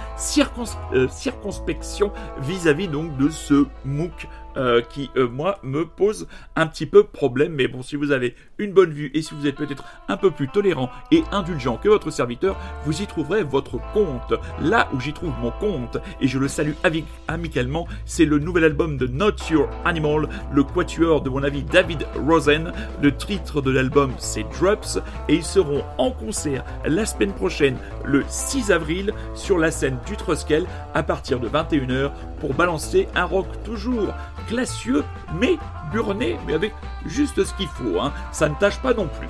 euh, 0.92 1.08
circonspection 1.08 2.12
vis-à-vis 2.40 2.88
donc 2.88 3.16
de 3.18 3.28
ce 3.28 3.66
MOOC 3.84 4.28
euh, 4.58 4.82
qui, 4.82 5.10
euh, 5.16 5.28
moi, 5.28 5.58
me 5.62 5.86
pose 5.86 6.26
un 6.56 6.66
petit 6.66 6.84
peu 6.84 7.04
problème. 7.04 7.54
Mais 7.54 7.68
bon, 7.68 7.82
si 7.82 7.96
vous 7.96 8.10
avez 8.12 8.34
une 8.58 8.72
bonne 8.72 8.90
vue 8.90 9.10
et 9.14 9.22
si 9.22 9.34
vous 9.34 9.46
êtes 9.46 9.54
peut-être 9.54 9.84
un 10.08 10.18
peu 10.18 10.30
plus 10.30 10.48
tolérant 10.48 10.90
et 11.10 11.22
indulgent 11.32 11.78
que 11.78 11.88
votre 11.88 12.10
serviteur, 12.10 12.58
vous 12.84 13.00
y 13.00 13.06
trouverez 13.06 13.44
votre 13.44 13.78
compte. 13.94 14.34
Là 14.60 14.88
où 14.92 15.00
j'y 15.00 15.14
trouve 15.14 15.32
mon 15.40 15.52
compte, 15.52 15.96
et 16.20 16.28
je 16.28 16.38
le 16.38 16.48
salue 16.48 16.72
amicalement, 17.28 17.86
c'est 18.04 18.26
le 18.26 18.38
nouvel 18.38 18.64
album 18.64 18.98
de 18.98 19.06
Not 19.06 19.36
Your 19.50 19.70
Animal, 19.86 20.28
le 20.52 20.64
quatuor 20.64 21.22
de 21.22 21.30
mon 21.30 21.42
avis 21.42 21.62
David 21.62 22.06
Rosen. 22.26 22.72
Le 23.00 23.16
titre 23.16 23.62
de 23.62 23.70
l'album 23.70 24.12
c'est 24.18 24.44
Drops 24.60 24.98
et 25.28 25.36
ils 25.36 25.44
seront 25.44 25.82
en 25.96 26.10
concert 26.10 26.64
la 26.84 27.06
semaine 27.06 27.32
prochaine, 27.32 27.78
le 28.04 28.22
6 28.28 28.70
avril, 28.70 29.14
sur 29.42 29.58
la 29.58 29.72
scène 29.72 29.98
du 30.06 30.14
à 30.94 31.02
partir 31.02 31.40
de 31.40 31.48
21h 31.48 32.12
pour 32.40 32.54
balancer 32.54 33.08
un 33.16 33.24
rock 33.24 33.46
toujours 33.64 34.14
classieux 34.46 35.02
mais 35.34 35.56
burné, 35.90 36.36
mais 36.46 36.54
avec 36.54 36.72
juste 37.06 37.42
ce 37.42 37.52
qu'il 37.54 37.66
faut. 37.66 38.00
Hein. 38.00 38.12
Ça 38.30 38.48
ne 38.48 38.54
tâche 38.54 38.80
pas 38.80 38.94
non 38.94 39.08
plus. 39.08 39.28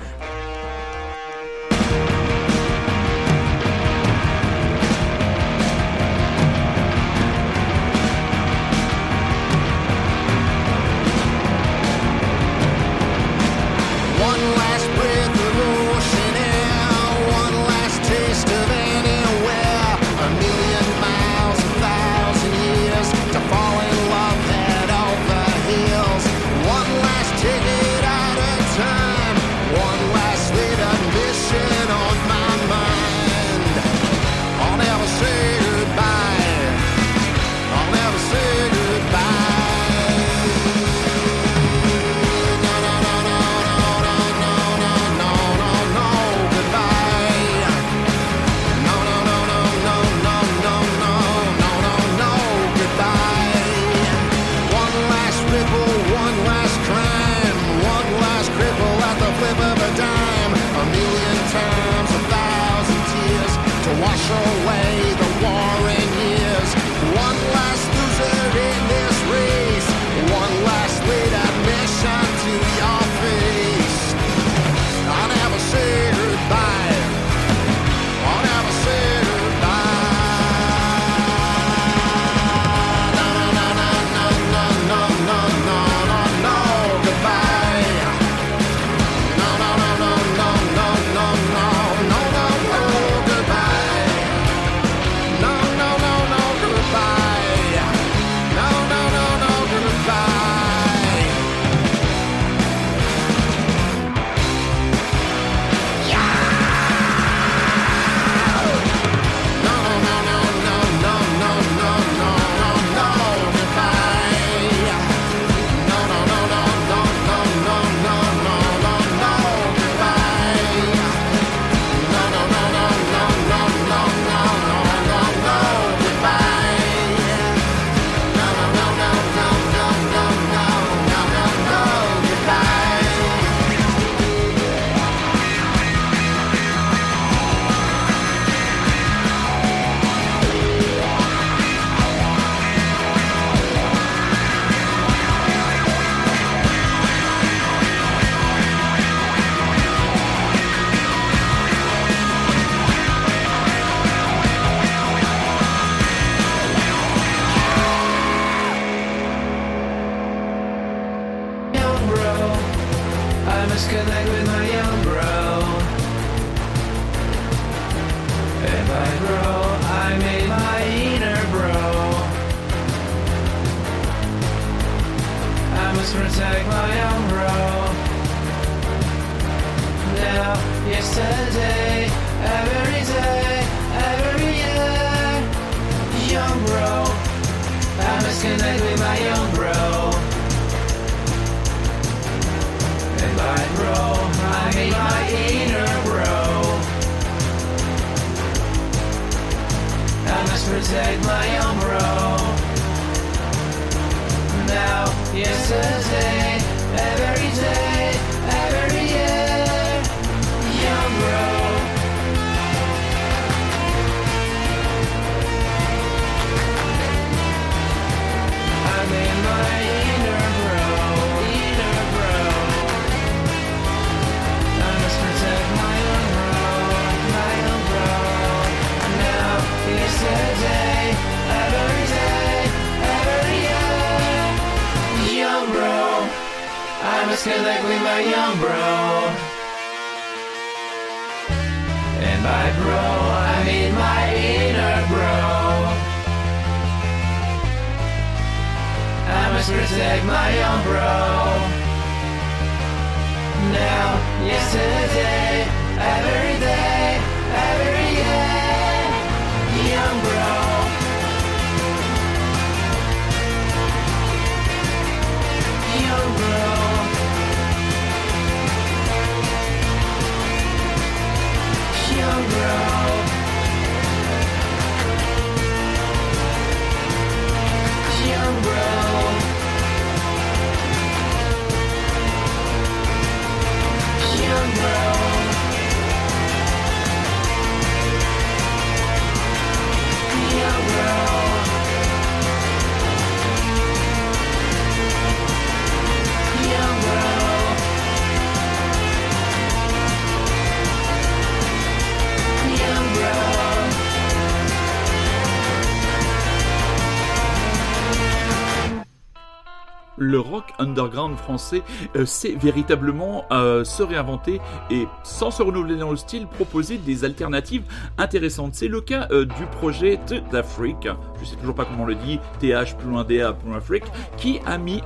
Underground 311.13 311.37
français 311.37 311.83
euh, 312.15 312.25
sait 312.25 312.55
véritablement 312.55 313.45
euh, 313.51 313.83
se 313.83 314.03
réinventer 314.03 314.59
et 314.89 315.07
sans 315.23 315.51
se 315.51 315.61
renouveler 315.61 315.95
dans 315.95 316.11
le 316.11 316.17
style 316.17 316.47
proposer 316.47 316.97
des 316.97 317.23
alternatives 317.23 317.83
intéressantes. 318.17 318.75
C'est 318.75 318.87
le 318.87 319.01
cas 319.01 319.27
euh, 319.31 319.45
du 319.45 319.65
projet 319.71 320.19
d'Afrique, 320.51 321.07
je 321.39 321.45
sais 321.45 321.55
toujours 321.55 321.75
pas 321.75 321.85
comment 321.85 322.03
on 322.03 322.07
le 322.07 322.15
dit, 322.15 322.39
TH 322.59 322.95
plus 322.97 323.09
loin 323.09 323.23
DA 323.23 323.53
plus 323.53 323.69
loin 323.69 323.77
Afrique, 323.77 324.05
qui 324.37 324.59
a 324.65 324.77
mis 324.77 325.01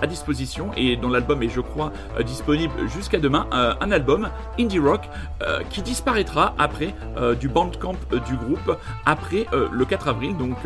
à 0.00 0.06
disposition 0.06 0.70
et 0.76 0.96
dont 0.96 1.08
l'album 1.08 1.42
est 1.42 1.48
je 1.48 1.60
crois 1.60 1.92
disponible 2.24 2.72
jusqu'à 2.88 3.18
demain, 3.18 3.46
un 3.52 3.90
album 3.90 4.28
indie 4.58 4.78
rock 4.78 5.08
qui 5.70 5.82
disparaîtra 5.82 6.54
après 6.58 6.94
du 7.40 7.48
bandcamp 7.48 7.96
du 8.26 8.36
groupe 8.36 8.76
après 9.04 9.46
le 9.52 9.84
4 9.84 10.08
avril. 10.08 10.36
Donc 10.36 10.56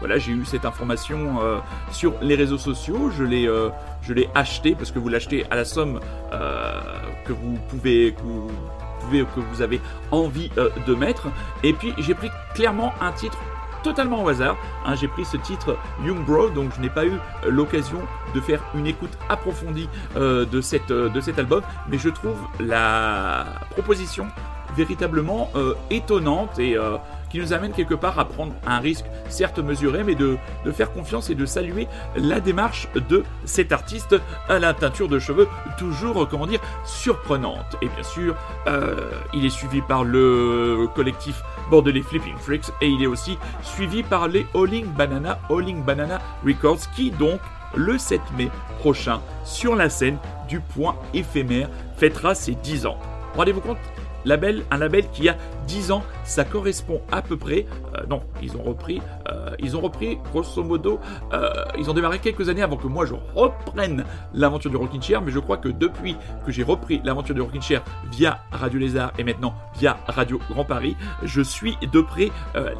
voilà, 0.00 0.18
j'ai 0.18 0.32
eu 0.32 0.44
cette 0.44 0.64
information 0.64 1.38
sur 1.90 2.14
les 2.20 2.34
réseaux 2.34 2.58
sociaux. 2.58 3.10
Je 3.16 3.24
l'ai, 3.24 3.48
je 4.06 4.12
l'ai 4.12 4.28
acheté 4.34 4.74
parce 4.74 4.90
que 4.90 4.98
vous 4.98 5.08
l'achetez 5.08 5.44
à 5.50 5.56
la 5.56 5.64
somme 5.64 6.00
euh, 6.32 6.80
que 7.24 7.32
vous 7.32 7.58
pouvez, 7.68 8.12
que 8.12 8.22
vous 8.22 8.50
pouvez, 9.00 9.24
que 9.24 9.40
vous 9.40 9.62
avez 9.62 9.80
envie 10.10 10.50
euh, 10.58 10.70
de 10.86 10.94
mettre. 10.94 11.28
Et 11.62 11.72
puis 11.72 11.92
j'ai 11.98 12.14
pris 12.14 12.30
clairement 12.54 12.92
un 13.00 13.12
titre 13.12 13.38
totalement 13.82 14.24
au 14.24 14.28
hasard. 14.28 14.56
hein. 14.84 14.94
j'ai 14.96 15.08
pris 15.08 15.24
ce 15.24 15.36
titre 15.36 15.76
Young 16.04 16.24
Bro, 16.24 16.50
donc 16.50 16.70
je 16.76 16.80
n'ai 16.80 16.90
pas 16.90 17.04
eu 17.06 17.12
euh, 17.12 17.50
l'occasion 17.50 18.00
de 18.34 18.40
faire 18.40 18.60
une 18.74 18.86
écoute 18.86 19.16
approfondie 19.28 19.88
de, 20.14 20.44
de 20.44 21.20
cet 21.20 21.38
album, 21.38 21.62
mais 21.88 21.98
je 21.98 22.08
trouve 22.08 22.36
la 22.60 23.46
proposition 23.70 24.26
véritablement 24.76 25.50
étonnante 25.90 26.58
et 26.58 26.76
nous 27.40 27.52
amène 27.52 27.72
quelque 27.72 27.94
part 27.94 28.18
à 28.18 28.24
prendre 28.26 28.52
un 28.66 28.78
risque 28.78 29.04
certes 29.28 29.58
mesuré, 29.58 30.04
mais 30.04 30.14
de, 30.14 30.36
de 30.64 30.72
faire 30.72 30.92
confiance 30.92 31.30
et 31.30 31.34
de 31.34 31.46
saluer 31.46 31.88
la 32.16 32.40
démarche 32.40 32.88
de 33.08 33.24
cet 33.44 33.72
artiste 33.72 34.16
à 34.48 34.58
la 34.58 34.74
teinture 34.74 35.08
de 35.08 35.18
cheveux 35.18 35.48
toujours, 35.78 36.22
euh, 36.22 36.26
comment 36.30 36.46
dire, 36.46 36.60
surprenante. 36.84 37.76
Et 37.82 37.88
bien 37.88 38.02
sûr, 38.02 38.36
euh, 38.66 39.10
il 39.34 39.44
est 39.44 39.50
suivi 39.50 39.80
par 39.80 40.04
le 40.04 40.86
collectif 40.94 41.42
bordelais 41.70 42.02
Flipping 42.02 42.36
Freaks 42.36 42.70
et 42.80 42.88
il 42.88 43.02
est 43.02 43.06
aussi 43.06 43.38
suivi 43.62 44.02
par 44.02 44.28
les 44.28 44.46
Alling 44.54 44.86
Banana, 44.86 45.38
Alling 45.50 45.82
Banana 45.82 46.20
Records 46.44 46.90
qui 46.94 47.10
donc 47.10 47.40
le 47.74 47.98
7 47.98 48.20
mai 48.36 48.50
prochain 48.78 49.20
sur 49.44 49.74
la 49.76 49.90
scène 49.90 50.18
du 50.48 50.60
point 50.60 50.96
éphémère 51.14 51.68
fêtera 51.96 52.34
ses 52.34 52.54
10 52.54 52.86
ans. 52.86 52.98
Rendez-vous 53.34 53.60
compte 53.60 53.78
label, 54.26 54.64
un 54.70 54.78
label 54.78 55.08
qui 55.10 55.28
a 55.28 55.36
10 55.66 55.92
ans, 55.92 56.02
ça 56.24 56.44
correspond 56.44 57.00
à 57.10 57.22
peu 57.22 57.36
près. 57.36 57.66
euh, 57.94 58.02
non, 58.10 58.22
ils 58.42 58.56
ont 58.56 58.62
repris, 58.62 59.00
euh, 59.30 59.50
ils 59.58 59.76
ont 59.76 59.80
repris 59.80 60.18
grosso 60.32 60.62
modo, 60.62 61.00
euh, 61.32 61.50
ils 61.78 61.88
ont 61.88 61.94
démarré 61.94 62.18
quelques 62.18 62.48
années 62.48 62.62
avant 62.62 62.76
que 62.76 62.86
moi 62.86 63.06
je 63.06 63.14
reprenne 63.34 64.04
l'aventure 64.34 64.70
du 64.70 64.76
Rockin' 64.76 65.00
Chair, 65.00 65.22
mais 65.22 65.30
je 65.30 65.38
crois 65.38 65.56
que 65.56 65.68
depuis 65.68 66.16
que 66.44 66.52
j'ai 66.52 66.62
repris 66.62 67.00
l'aventure 67.04 67.34
du 67.34 67.40
Rockin' 67.40 67.62
Chair 67.62 67.82
via 68.12 68.40
Radio 68.52 68.78
Lézard 68.78 69.12
et 69.18 69.24
maintenant 69.24 69.54
via 69.78 69.96
Radio 70.06 70.40
Grand 70.50 70.64
Paris, 70.64 70.96
je 71.22 71.40
suis 71.40 71.76
de 71.92 72.00
près 72.00 72.30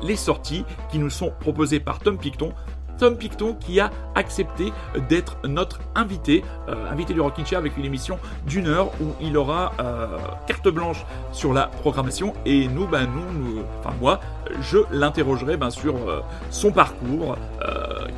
les 0.02 0.16
sorties 0.16 0.64
qui 0.90 0.98
nous 0.98 1.10
sont 1.10 1.32
proposées 1.40 1.80
par 1.80 1.98
Tom 2.00 2.18
Picton. 2.18 2.52
Tom 2.98 3.16
Picton 3.16 3.54
qui 3.54 3.80
a 3.80 3.90
accepté 4.14 4.72
d'être 5.08 5.36
notre 5.44 5.80
invité, 5.94 6.42
euh, 6.68 6.90
invité 6.90 7.14
du 7.14 7.20
Rockin' 7.20 7.44
Chair 7.44 7.58
avec 7.58 7.76
une 7.76 7.84
émission 7.84 8.18
d'une 8.46 8.66
heure 8.66 8.88
où 9.00 9.12
il 9.20 9.36
aura 9.36 9.72
euh, 9.80 10.16
carte 10.46 10.68
blanche 10.68 11.04
sur 11.32 11.52
la 11.52 11.66
programmation 11.66 12.32
et 12.44 12.68
nous, 12.68 12.86
ben 12.86 13.06
nous, 13.06 13.62
enfin 13.80 13.94
moi, 14.00 14.20
je 14.60 14.78
l'interrogerai 14.90 15.56
ben 15.56 15.70
sur 15.70 15.96
euh, 15.96 16.22
son 16.50 16.72
parcours, 16.72 17.36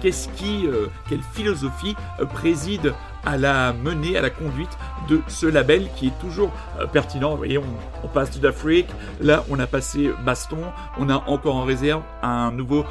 qu'est-ce 0.00 0.28
qui, 0.28 0.66
quelle 1.08 1.22
philosophie 1.32 1.96
préside 2.34 2.94
à 3.24 3.36
la 3.36 3.72
menée, 3.72 4.16
à 4.16 4.20
la 4.20 4.30
conduite 4.30 4.70
de 5.08 5.20
ce 5.26 5.46
label 5.46 5.88
qui 5.96 6.08
est 6.08 6.18
toujours 6.20 6.50
pertinent. 6.92 7.30
Vous 7.30 7.38
voyez, 7.38 7.58
on, 7.58 7.64
on 8.04 8.08
passe 8.08 8.30
de 8.30 8.40
d'Afrique, 8.40 8.88
là 9.20 9.44
on 9.50 9.58
a 9.58 9.66
passé 9.66 10.10
Baston, 10.24 10.58
on 10.98 11.08
a 11.08 11.16
encore 11.26 11.56
en 11.56 11.64
réserve 11.64 12.02
un 12.22 12.52
nouveau 12.52 12.84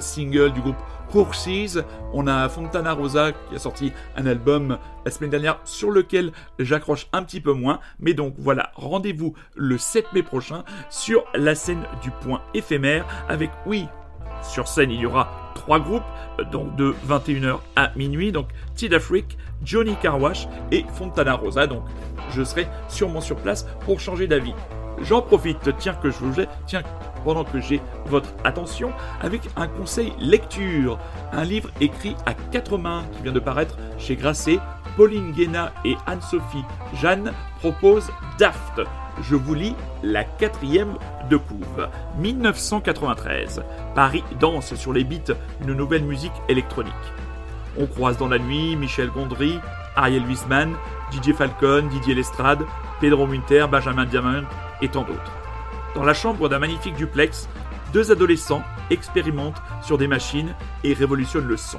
single 0.00 0.52
du 0.52 0.60
groupe 0.60 0.76
On 2.12 2.26
a 2.26 2.48
Fontana 2.48 2.92
Rosa 2.92 3.32
qui 3.32 3.54
a 3.54 3.58
sorti 3.58 3.92
un 4.16 4.26
album 4.26 4.78
la 5.04 5.10
semaine 5.12 5.30
dernière 5.30 5.60
sur 5.64 5.92
lequel 5.92 6.32
j'accroche 6.58 7.06
un 7.12 7.22
petit 7.22 7.40
peu 7.40 7.52
moins, 7.52 7.78
mais 8.00 8.14
donc 8.14 8.34
voilà, 8.38 8.72
rendez-vous 8.74 9.34
le 9.54 9.78
7 9.78 10.12
mai 10.12 10.24
prochain 10.24 10.64
sur 10.90 11.24
la 11.34 11.54
scène 11.54 11.84
du 12.02 12.10
point 12.10 12.42
éphémère 12.54 13.06
avec, 13.28 13.50
oui, 13.66 13.86
Sur 14.42 14.68
scène, 14.68 14.90
il 14.90 15.00
y 15.00 15.06
aura 15.06 15.52
trois 15.54 15.78
groupes, 15.80 16.02
euh, 16.38 16.44
donc 16.44 16.76
de 16.76 16.94
21h 17.08 17.60
à 17.76 17.92
minuit, 17.96 18.30
donc 18.30 18.48
Tid 18.74 18.92
Afrique, 18.92 19.38
Johnny 19.64 19.94
Carwash 20.02 20.48
et 20.70 20.84
Fontana 20.94 21.34
Rosa, 21.34 21.66
donc 21.66 21.84
je 22.30 22.42
serai 22.42 22.66
sûrement 22.88 23.22
sur 23.22 23.36
place 23.36 23.66
pour 23.86 24.00
changer 24.00 24.26
d'avis. 24.26 24.54
J'en 25.00 25.22
profite, 25.22 25.74
tiens 25.78 25.94
que 25.94 26.10
je 26.10 26.18
vous 26.18 26.42
tiens 26.66 26.82
pendant 27.24 27.44
que 27.44 27.60
j'ai 27.60 27.80
votre 28.06 28.30
attention, 28.44 28.92
avec 29.20 29.42
un 29.56 29.66
conseil 29.66 30.12
lecture, 30.18 30.98
un 31.32 31.44
livre 31.44 31.70
écrit 31.80 32.16
à 32.26 32.34
quatre 32.34 32.78
mains 32.78 33.04
qui 33.12 33.22
vient 33.22 33.32
de 33.32 33.40
paraître 33.40 33.76
chez 33.98 34.16
Grasset. 34.16 34.58
Pauline 34.96 35.32
Guéna 35.32 35.72
et 35.84 35.96
Anne-Sophie 36.06 36.64
Jeanne 37.00 37.32
proposent 37.58 38.12
Daft. 38.38 38.80
Je 39.22 39.34
vous 39.34 39.54
lis 39.54 39.74
la 40.02 40.24
quatrième 40.24 40.94
de 41.30 41.36
couve. 41.36 41.88
1993. 42.18 43.62
Paris 43.94 44.24
danse 44.38 44.74
sur 44.74 44.92
les 44.92 45.04
beats 45.04 45.34
d'une 45.60 45.74
nouvelle 45.74 46.04
musique 46.04 46.32
électronique. 46.48 46.92
On 47.78 47.86
croise 47.86 48.18
dans 48.18 48.28
la 48.28 48.38
nuit 48.38 48.76
Michel 48.76 49.10
Gondry, 49.10 49.58
Ariel 49.96 50.24
Wiesman, 50.26 50.74
DJ 51.10 51.32
Falcon, 51.32 51.88
Didier 51.90 52.14
Lestrade, 52.14 52.64
Pedro 53.00 53.26
Munter, 53.26 53.66
Benjamin 53.70 54.04
Diamant 54.04 54.42
et 54.80 54.88
tant 54.88 55.02
d'autres. 55.02 55.43
Dans 55.94 56.02
la 56.02 56.14
chambre 56.14 56.48
d'un 56.48 56.58
magnifique 56.58 56.96
duplex, 56.96 57.48
deux 57.92 58.10
adolescents 58.10 58.62
expérimentent 58.90 59.62
sur 59.82 59.96
des 59.96 60.08
machines 60.08 60.54
et 60.82 60.92
révolutionnent 60.92 61.46
le 61.46 61.56
son. 61.56 61.78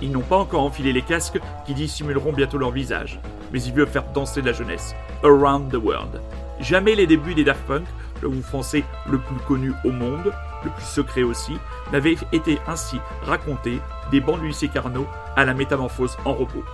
Ils 0.00 0.12
n'ont 0.12 0.20
pas 0.20 0.36
encore 0.36 0.62
enfilé 0.62 0.92
les 0.92 1.02
casques 1.02 1.40
qui 1.66 1.74
dissimuleront 1.74 2.32
bientôt 2.32 2.56
leur 2.56 2.70
visage, 2.70 3.20
mais 3.52 3.62
ils 3.62 3.74
veulent 3.74 3.88
faire 3.88 4.12
danser 4.12 4.42
la 4.42 4.52
jeunesse. 4.52 4.94
Around 5.24 5.72
the 5.72 5.82
World. 5.82 6.20
Jamais 6.60 6.94
les 6.94 7.06
débuts 7.06 7.34
des 7.34 7.44
Daft 7.44 7.66
Punk, 7.66 7.86
le 8.22 8.28
groupe 8.28 8.44
français 8.44 8.84
le 9.10 9.18
plus 9.18 9.36
connu 9.48 9.72
au 9.84 9.90
monde, 9.90 10.32
le 10.64 10.70
plus 10.70 10.84
secret 10.84 11.22
aussi, 11.22 11.56
n'avaient 11.92 12.16
été 12.32 12.58
ainsi 12.68 12.98
racontés 13.22 13.80
des 14.10 14.20
bancs 14.20 14.40
de 14.40 14.46
lycée 14.46 14.68
Carnot 14.68 15.06
à 15.36 15.44
la 15.44 15.54
métamorphose 15.54 16.16
en 16.24 16.34
repos. 16.34 16.64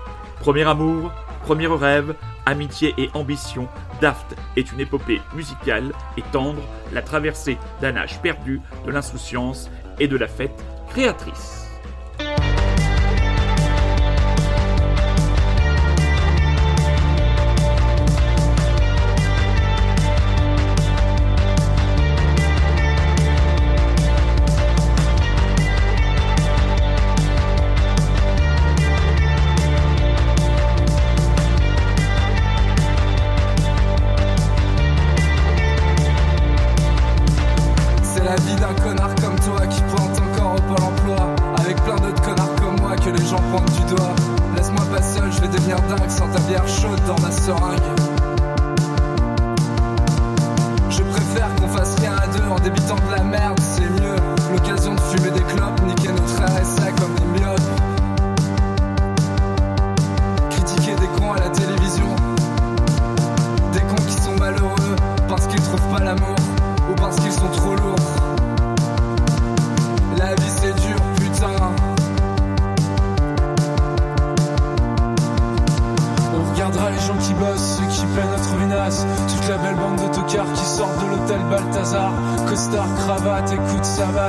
Premier 0.40 0.64
amour, 0.64 1.12
premier 1.42 1.66
rêve, 1.66 2.14
amitié 2.44 2.94
et 2.98 3.10
ambition, 3.14 3.68
Daft 4.00 4.36
est 4.56 4.72
une 4.72 4.80
épopée 4.80 5.20
musicale 5.34 5.92
et 6.16 6.22
tendre, 6.32 6.62
la 6.92 7.02
traversée 7.02 7.58
d'un 7.80 7.96
âge 7.96 8.20
perdu, 8.20 8.60
de 8.84 8.90
l'insouciance 8.90 9.70
et 9.98 10.08
de 10.08 10.16
la 10.16 10.28
fête 10.28 10.64
créatrice. 10.88 11.65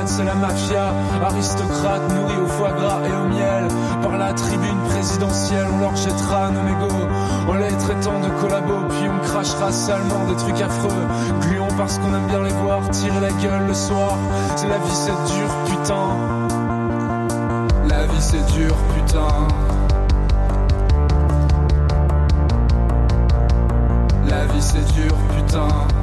C'est 0.06 0.24
la 0.24 0.34
mafia. 0.34 0.92
Aristocrate, 1.24 2.02
nourri 2.14 2.36
au 2.42 2.46
foie 2.46 2.72
gras 2.72 3.00
et 3.06 3.12
au 3.12 3.28
miel. 3.28 3.68
Par 4.02 4.16
la 4.18 4.32
tribune 4.32 4.78
présidentielle, 4.88 5.66
on 5.74 5.78
leur 5.80 5.96
jettera 5.96 6.50
nos 6.50 6.62
mégots. 6.62 7.08
En 7.48 7.54
les 7.54 7.76
traitant 7.76 8.20
de 8.20 8.28
collabos, 8.40 8.86
puis 8.90 9.08
on 9.08 9.18
crachera 9.26 9.72
salement 9.72 10.24
des 10.28 10.36
trucs 10.36 10.60
affreux. 10.60 11.06
Gluons 11.42 11.74
parce 11.76 11.98
qu'on 11.98 12.14
aime 12.14 12.26
bien 12.26 12.42
les 12.42 12.52
voir 12.52 12.88
tirer 12.90 13.20
la 13.20 13.30
gueule 13.30 13.66
le 13.66 13.74
soir. 13.74 14.16
C'est 14.56 14.68
la 14.68 14.78
vie, 14.78 14.94
c'est 14.94 15.10
dur, 15.10 15.48
putain. 15.66 16.08
La 17.88 18.06
vie 18.06 18.20
c'est 18.20 18.46
dur, 18.52 18.74
putain. 18.94 19.48
La 24.28 24.44
vie 24.44 24.62
c'est 24.62 24.92
dur, 24.92 25.14
putain. 25.34 25.97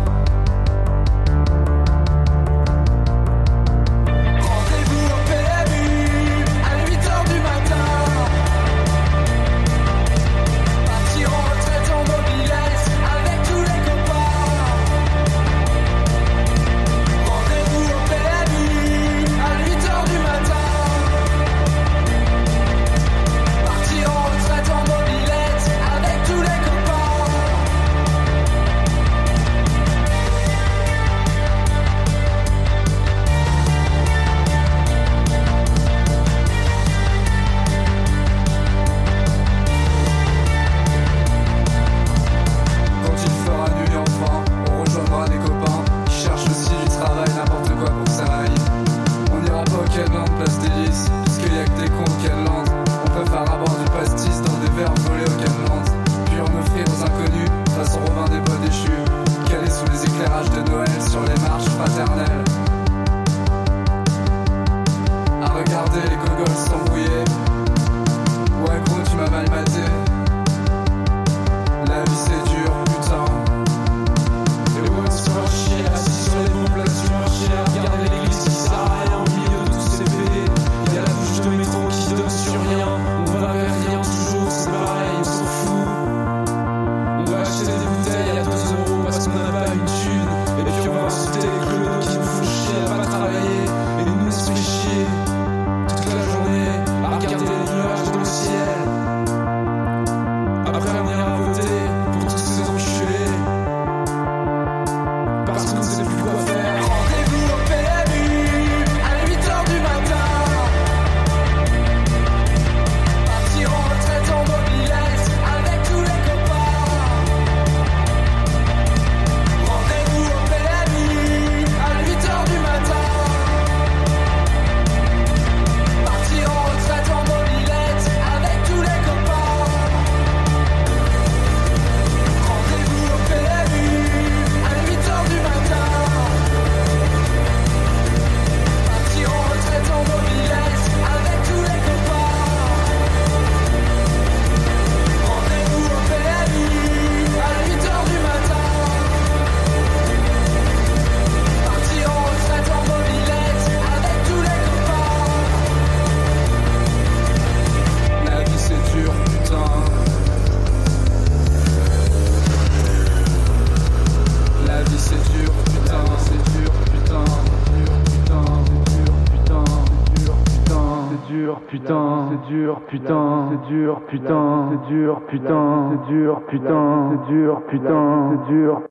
Putain, 174.07 174.69
c'est 174.71 174.93
dur, 174.93 175.21
putain, 175.27 175.91
c'est 175.91 176.13
dur, 176.13 176.41
putain, 176.47 177.11
c'est 177.11 177.33
dur, 177.33 177.61
putain, 177.67 178.31
c'est 178.47 178.53
dur. 178.53 178.81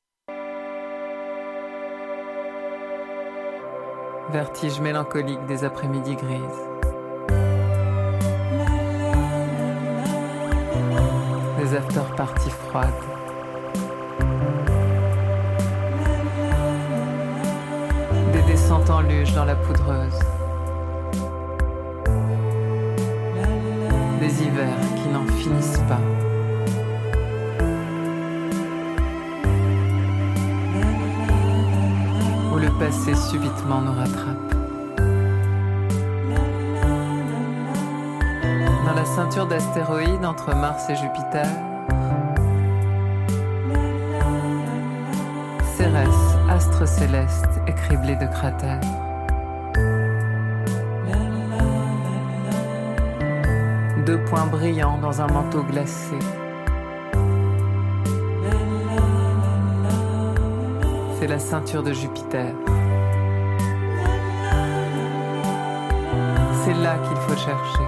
Vertige 4.30 4.80
mélancolique 4.80 5.44
des 5.46 5.64
après-midi 5.64 6.16
grises. 6.16 6.68
Des 11.58 11.76
after-parties 11.76 12.50
froides. 12.50 12.86
Des 18.32 18.42
descentes 18.42 18.90
en 18.90 19.00
luge 19.02 19.32
dans 19.34 19.44
la 19.44 19.54
poudreuse. 19.54 20.18
Des 24.20 24.42
hivers 24.42 24.93
n'en 25.14 25.26
finissent 25.26 25.82
pas. 25.88 26.00
Où 32.52 32.56
le 32.58 32.70
passé 32.80 33.14
subitement 33.14 33.80
nous 33.80 33.92
rattrape. 33.92 34.54
Dans 38.86 38.94
la 38.94 39.04
ceinture 39.04 39.46
d'astéroïdes 39.46 40.24
entre 40.24 40.54
Mars 40.56 40.90
et 40.90 40.96
Jupiter, 40.96 41.46
Cérès, 45.76 46.08
astre 46.50 46.88
céleste 46.88 47.60
écriblé 47.68 48.16
de 48.16 48.26
cratères. 48.26 49.03
Deux 54.14 54.24
points 54.26 54.46
brillants 54.46 54.96
dans 54.98 55.20
un 55.20 55.26
manteau 55.26 55.64
glacé. 55.64 56.16
C'est 61.18 61.26
la 61.26 61.40
ceinture 61.40 61.82
de 61.82 61.92
Jupiter. 61.92 62.52
C'est 66.62 66.74
là 66.74 66.94
qu'il 67.02 67.16
faut 67.16 67.36
chercher. 67.36 67.86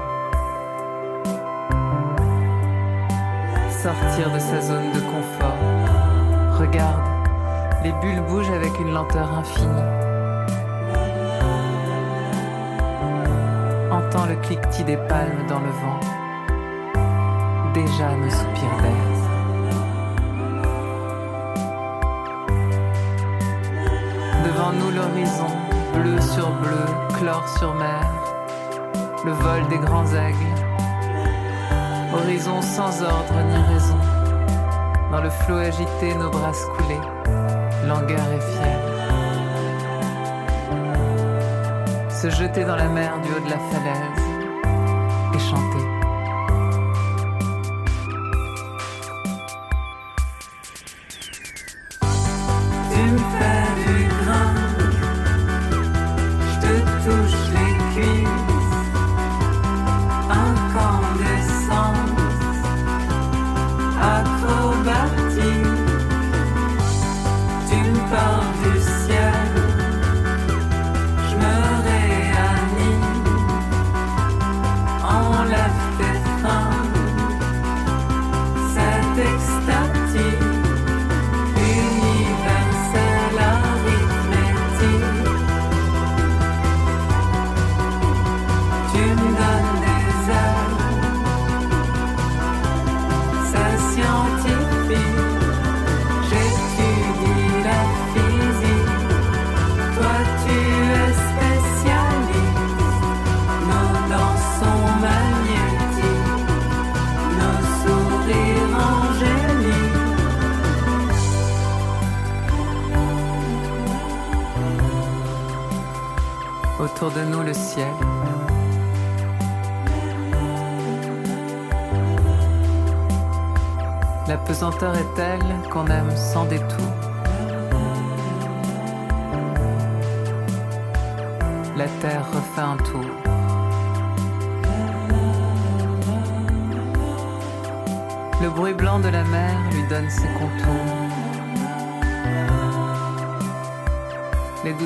Sortir 3.71 4.33
de 4.35 4.41
sa 4.41 4.61
zone 4.63 4.91
de 4.95 5.01
confort. 5.03 6.59
Regarde, 6.59 7.05
les 7.85 7.93
bulles 7.93 8.25
bougent 8.29 8.51
avec 8.51 8.77
une 8.81 8.93
lenteur 8.93 9.33
infinie. 9.33 9.69
Entends 13.93 14.27
le 14.27 14.35
cliquetis 14.43 14.83
des 14.83 14.97
palmes 14.97 15.47
dans 15.49 15.61
le 15.61 15.71
vent. 15.71 16.16
Déjà 17.77 18.09
nos 18.17 18.31
soupirs 18.31 18.79
d'aise. 18.83 19.25
Devant 24.47 24.73
nous 24.73 24.91
l'horizon, 24.93 25.53
bleu 25.93 26.19
sur 26.23 26.49
bleu, 26.53 26.87
chlore 27.19 27.47
sur 27.59 27.75
mer, 27.75 28.01
le 29.27 29.33
vol 29.33 29.69
des 29.69 29.77
grands 29.77 30.07
aigles. 30.07 30.63
Horizon 32.15 32.63
sans 32.63 33.03
ordre 33.03 33.43
ni 33.47 33.75
raison, 33.75 34.01
dans 35.13 35.21
le 35.21 35.29
flot 35.29 35.59
agité, 35.59 36.15
nos 36.15 36.31
bras 36.31 36.53
coulés, 36.79 37.07
langueur 37.87 38.27
et 38.33 38.41
fière. 38.55 38.81
Se 42.09 42.31
jeter 42.31 42.65
dans 42.65 42.77
la 42.77 42.89
mer 42.89 43.21
du 43.21 43.29
haut 43.35 43.45
de 43.45 43.51
la 43.51 43.59
falaise 43.59 44.26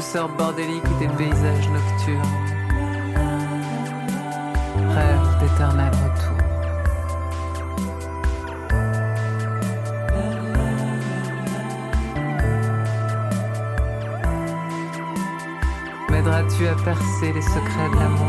les 0.01 0.07
douceurs 0.07 0.29
bordéliques 0.31 0.99
des 0.99 1.09
paysages 1.09 1.69
nocturnes. 1.69 2.23
Rêve 4.95 5.39
d'éternel 5.41 5.93
retour. 5.93 6.37
M'aideras-tu 16.11 16.67
à 16.67 16.75
percer 16.77 17.33
les 17.35 17.43
secrets 17.43 17.91
de 17.93 17.97
l'amour? 17.97 18.20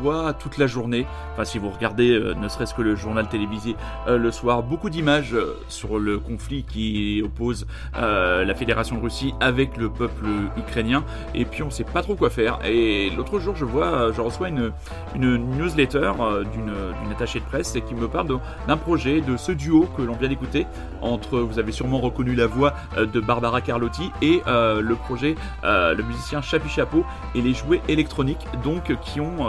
Voit 0.00 0.32
toute 0.32 0.58
la 0.58 0.66
journée, 0.66 1.06
enfin 1.32 1.44
si 1.44 1.58
vous 1.58 1.70
regardez 1.70 2.10
euh, 2.10 2.34
ne 2.34 2.48
serait-ce 2.48 2.74
que 2.74 2.82
le 2.82 2.96
journal 2.96 3.28
télévisé 3.28 3.76
euh, 4.08 4.18
le 4.18 4.30
soir, 4.30 4.62
beaucoup 4.62 4.90
d'images 4.90 5.34
euh, 5.34 5.56
sur 5.68 5.98
le 5.98 6.18
conflit 6.18 6.64
qui 6.64 7.22
oppose 7.24 7.66
la 7.94 8.54
Fédération 8.54 8.96
de 8.96 9.02
Russie 9.02 9.34
avec 9.40 9.76
le 9.76 9.88
peuple 9.88 10.26
ukrainien, 10.56 11.04
et 11.34 11.44
puis 11.44 11.62
on 11.62 11.70
sait 11.70 11.84
pas 11.84 12.02
trop 12.02 12.14
quoi 12.14 12.30
faire. 12.30 12.58
Et 12.64 13.10
l'autre 13.10 13.38
jour, 13.38 13.56
je 13.56 13.64
vois, 13.64 14.12
je 14.12 14.20
reçois 14.20 14.48
une, 14.48 14.72
une 15.14 15.36
newsletter 15.56 16.12
d'une 16.52 17.12
attachée 17.12 17.40
de 17.40 17.44
presse 17.44 17.76
qui 17.86 17.94
me 17.94 18.08
parle 18.08 18.38
d'un 18.68 18.76
projet, 18.76 19.20
de 19.20 19.36
ce 19.36 19.52
duo 19.52 19.88
que 19.96 20.02
l'on 20.02 20.14
vient 20.14 20.28
d'écouter, 20.28 20.66
entre, 21.02 21.38
vous 21.38 21.58
avez 21.58 21.72
sûrement 21.72 21.98
reconnu 21.98 22.34
la 22.34 22.46
voix 22.46 22.74
de 22.96 23.20
Barbara 23.20 23.60
Carlotti, 23.60 24.10
et 24.22 24.42
le 24.46 24.94
projet, 24.94 25.34
le 25.62 26.02
musicien 26.02 26.40
Chapi 26.42 26.68
Chapeau, 26.68 27.04
et 27.34 27.42
les 27.42 27.54
jouets 27.54 27.82
électroniques, 27.88 28.46
donc 28.62 28.94
qui 29.02 29.20
ont 29.20 29.48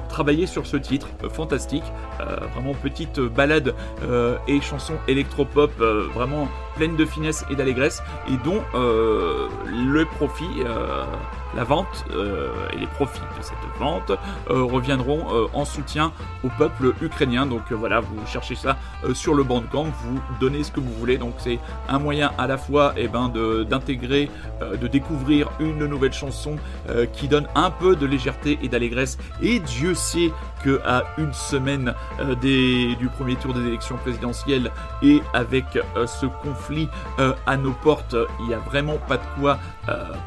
travaillé 0.11 0.45
sur 0.45 0.67
ce 0.67 0.77
titre, 0.77 1.07
euh, 1.23 1.29
fantastique, 1.29 1.83
euh, 2.19 2.35
vraiment 2.53 2.73
petite 2.73 3.19
balade 3.19 3.73
euh, 4.03 4.35
et 4.47 4.61
chanson 4.61 4.93
électropop, 5.07 5.71
vraiment 6.13 6.47
pleine 6.75 6.95
de 6.95 7.05
finesse 7.05 7.43
et 7.49 7.55
d'allégresse, 7.55 8.01
et 8.29 8.37
dont 8.45 8.61
le 8.73 10.05
profit, 10.05 10.49
la 11.55 11.63
vente 11.65 12.05
et 12.73 12.77
les 12.77 12.87
profits 12.87 13.19
de 13.37 13.43
cette 13.43 13.57
vente 13.77 14.11
reviendront 14.47 15.49
en 15.53 15.65
soutien 15.65 16.13
au 16.45 16.49
peuple 16.57 16.93
ukrainien. 17.01 17.45
Donc 17.45 17.71
voilà, 17.71 17.99
vous 17.99 18.15
cherchez 18.25 18.55
ça 18.55 18.77
sur 19.13 19.33
le 19.33 19.43
Bandcamp, 19.43 19.87
vous 20.05 20.19
donnez 20.39 20.63
ce 20.63 20.71
que 20.71 20.79
vous 20.79 20.93
voulez. 20.93 21.17
Donc 21.17 21.33
c'est 21.39 21.59
un 21.89 21.99
moyen 21.99 22.31
à 22.37 22.47
la 22.47 22.57
fois 22.57 22.93
eh 22.95 23.07
ben, 23.09 23.27
de- 23.27 23.63
d'intégrer, 23.63 24.31
euh, 24.61 24.77
de 24.77 24.87
découvrir 24.87 25.49
une 25.59 25.85
nouvelle 25.85 26.13
chanson 26.13 26.55
qui 27.13 27.27
donne 27.27 27.47
un 27.55 27.69
peu 27.69 27.95
de 27.95 28.05
légèreté 28.05 28.57
et 28.63 28.69
d'allégresse. 28.69 29.17
Et 29.41 29.59
Dieu 29.59 29.93
que 30.63 30.79
à 30.85 31.03
une 31.17 31.33
semaine 31.33 31.93
euh, 32.19 32.35
du 32.35 33.07
premier 33.17 33.35
tour 33.35 33.53
des 33.53 33.65
élections 33.67 33.97
présidentielles 33.97 34.71
et 35.01 35.21
avec 35.33 35.65
euh, 35.75 36.05
ce 36.05 36.25
conflit 36.25 36.87
euh, 37.19 37.33
à 37.45 37.57
nos 37.57 37.71
portes, 37.71 38.15
il 38.39 38.47
n'y 38.47 38.53
a 38.53 38.59
vraiment 38.59 38.97
pas 39.07 39.17
de 39.17 39.23
quoi 39.39 39.59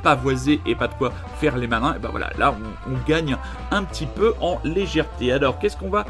pavoiser 0.02 0.60
et 0.66 0.74
pas 0.74 0.88
de 0.88 0.94
quoi 0.94 1.12
faire 1.38 1.56
les 1.56 1.66
malins. 1.66 1.94
Et 1.94 1.98
ben 1.98 2.08
voilà, 2.10 2.30
là 2.38 2.54
on, 2.86 2.92
on 2.92 2.96
gagne 3.08 3.36
un 3.70 3.84
petit 3.84 4.06
peu 4.06 4.34
en 4.40 4.60
légèreté. 4.64 5.32
Alors 5.32 5.58
qu'est-ce 5.58 5.76
qu'on 5.76 5.90
va 5.90 6.04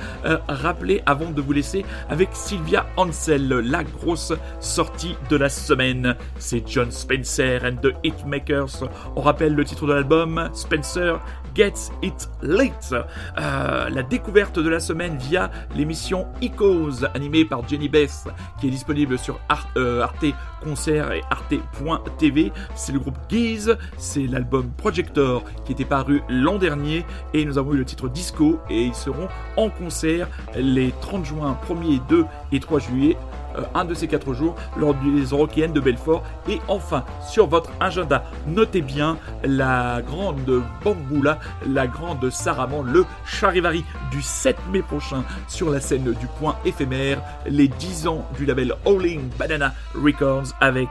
rappeler 0.48 1.02
avant 1.06 1.30
de 1.30 1.40
vous 1.40 1.52
laisser 1.52 1.84
avec 2.08 2.30
Sylvia 2.32 2.86
Ansel, 2.96 3.48
la 3.48 3.84
grosse 3.84 4.32
sortie 4.60 5.16
de 5.28 5.36
la 5.36 5.48
semaine? 5.48 6.16
C'est 6.38 6.66
John 6.66 6.90
Spencer 6.90 7.60
and 7.64 7.76
the 7.82 7.94
Hitmakers. 8.02 8.88
On 9.14 9.20
rappelle 9.20 9.54
le 9.54 9.64
titre 9.64 9.86
de 9.86 9.92
l'album, 9.92 10.50
Spencer 10.52 11.20
Gets 11.54 11.92
It 12.02 12.28
Late. 12.42 12.94
Euh, 13.38 13.88
la 13.88 14.02
découverte 14.02 14.58
de 14.58 14.68
la 14.68 14.80
semaine 14.80 15.16
via 15.16 15.50
l'émission 15.74 16.26
Icos, 16.40 17.04
animée 17.14 17.44
par 17.44 17.66
Jenny 17.68 17.88
Beth, 17.88 18.28
qui 18.60 18.68
est 18.68 18.70
disponible 18.70 19.18
sur 19.18 19.40
euh, 19.76 20.02
Arte 20.02 20.26
Concert 20.62 21.12
et 21.12 21.22
Arte.tv. 21.30 22.52
C'est 22.74 22.92
le 22.92 22.98
groupe 22.98 23.18
Geese, 23.28 23.76
c'est 23.98 24.26
l'album 24.26 24.70
Projector 24.76 25.44
qui 25.64 25.72
était 25.72 25.84
paru 25.84 26.22
l'an 26.28 26.58
dernier 26.58 27.04
et 27.32 27.44
nous 27.44 27.58
avons 27.58 27.74
eu 27.74 27.76
le 27.76 27.84
titre 27.84 28.08
Disco 28.08 28.58
et 28.70 28.84
ils 28.84 28.94
seront 28.94 29.28
en 29.56 29.70
concert 29.70 30.28
les 30.56 30.92
30 31.00 31.24
juin, 31.24 31.58
1er, 31.68 32.00
2 32.08 32.24
et 32.52 32.60
3 32.60 32.78
juillet 32.80 33.16
un 33.74 33.84
de 33.84 33.94
ces 33.94 34.08
quatre 34.08 34.34
jours 34.34 34.54
lors 34.76 34.94
des 34.94 35.22
Eurokéennes 35.24 35.72
de 35.72 35.80
Belfort. 35.80 36.22
Et 36.48 36.60
enfin, 36.68 37.04
sur 37.28 37.46
votre 37.46 37.70
agenda, 37.80 38.24
notez 38.46 38.80
bien 38.80 39.18
la 39.42 40.02
grande 40.02 40.62
Bamboula, 40.84 41.38
la 41.66 41.86
grande 41.86 42.30
Saraman, 42.30 42.84
le 42.84 43.04
Charivari 43.24 43.84
du 44.10 44.22
7 44.22 44.56
mai 44.72 44.82
prochain 44.82 45.24
sur 45.48 45.70
la 45.70 45.80
scène 45.80 46.12
du 46.12 46.26
point 46.38 46.56
éphémère, 46.64 47.20
les 47.46 47.68
10 47.68 48.06
ans 48.06 48.26
du 48.36 48.46
label 48.46 48.74
Howling 48.84 49.28
Banana 49.38 49.74
Records 49.94 50.54
avec 50.60 50.88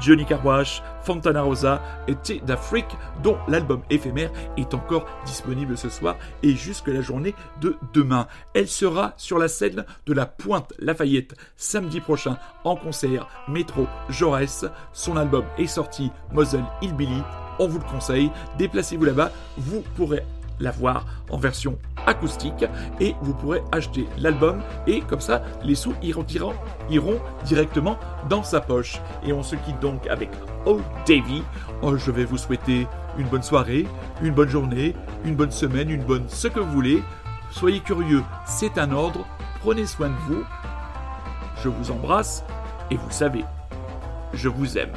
Johnny 0.00 0.24
Carwash, 0.24 0.82
Fontana 1.10 1.42
Rosa 1.42 1.82
et 2.06 2.14
T 2.14 2.40
d'Afrique, 2.46 2.96
dont 3.24 3.36
l'album 3.48 3.82
éphémère 3.90 4.30
est 4.56 4.74
encore 4.74 5.06
disponible 5.26 5.76
ce 5.76 5.88
soir 5.88 6.14
et 6.44 6.54
jusque 6.54 6.86
la 6.86 7.00
journée 7.00 7.34
de 7.60 7.76
demain. 7.92 8.28
Elle 8.54 8.68
sera 8.68 9.14
sur 9.16 9.36
la 9.36 9.48
scène 9.48 9.84
de 10.06 10.12
la 10.12 10.26
Pointe 10.26 10.72
Lafayette 10.78 11.34
samedi 11.56 11.98
prochain 11.98 12.38
en 12.62 12.76
concert 12.76 13.26
Métro 13.48 13.88
Jaurès. 14.08 14.66
Son 14.92 15.16
album 15.16 15.44
est 15.58 15.66
sorti, 15.66 16.12
Moselle 16.30 16.62
Hillbilly. 16.80 17.22
On 17.58 17.66
vous 17.66 17.80
le 17.80 17.90
conseille, 17.90 18.30
déplacez-vous 18.56 19.06
là-bas, 19.06 19.32
vous 19.58 19.82
pourrez 19.96 20.22
la 20.60 20.70
voir 20.70 21.06
en 21.30 21.38
version 21.38 21.78
acoustique 22.06 22.64
et 23.00 23.14
vous 23.22 23.34
pourrez 23.34 23.62
acheter 23.72 24.06
l'album 24.18 24.60
et 24.86 25.00
comme 25.00 25.20
ça 25.20 25.42
les 25.62 25.74
sous 25.74 25.94
iront, 26.02 26.24
iront, 26.90 27.20
directement 27.44 27.98
dans 28.28 28.42
sa 28.42 28.60
poche. 28.60 29.00
Et 29.26 29.32
on 29.32 29.42
se 29.42 29.56
quitte 29.56 29.80
donc 29.80 30.06
avec 30.06 30.30
Oh 30.66 30.80
Davy. 31.06 31.42
Oh, 31.82 31.96
je 31.96 32.10
vais 32.10 32.24
vous 32.24 32.38
souhaiter 32.38 32.86
une 33.18 33.26
bonne 33.26 33.42
soirée, 33.42 33.86
une 34.22 34.34
bonne 34.34 34.48
journée, 34.48 34.94
une 35.24 35.34
bonne 35.34 35.50
semaine, 35.50 35.90
une 35.90 36.04
bonne 36.04 36.28
ce 36.28 36.48
que 36.48 36.60
vous 36.60 36.70
voulez. 36.70 37.02
Soyez 37.50 37.80
curieux, 37.80 38.22
c'est 38.46 38.78
un 38.78 38.92
ordre. 38.92 39.26
Prenez 39.60 39.86
soin 39.86 40.08
de 40.08 40.14
vous. 40.28 40.44
Je 41.62 41.68
vous 41.68 41.90
embrasse 41.90 42.44
et 42.90 42.96
vous 42.96 43.10
savez, 43.10 43.44
je 44.32 44.48
vous 44.48 44.78
aime. 44.78 44.92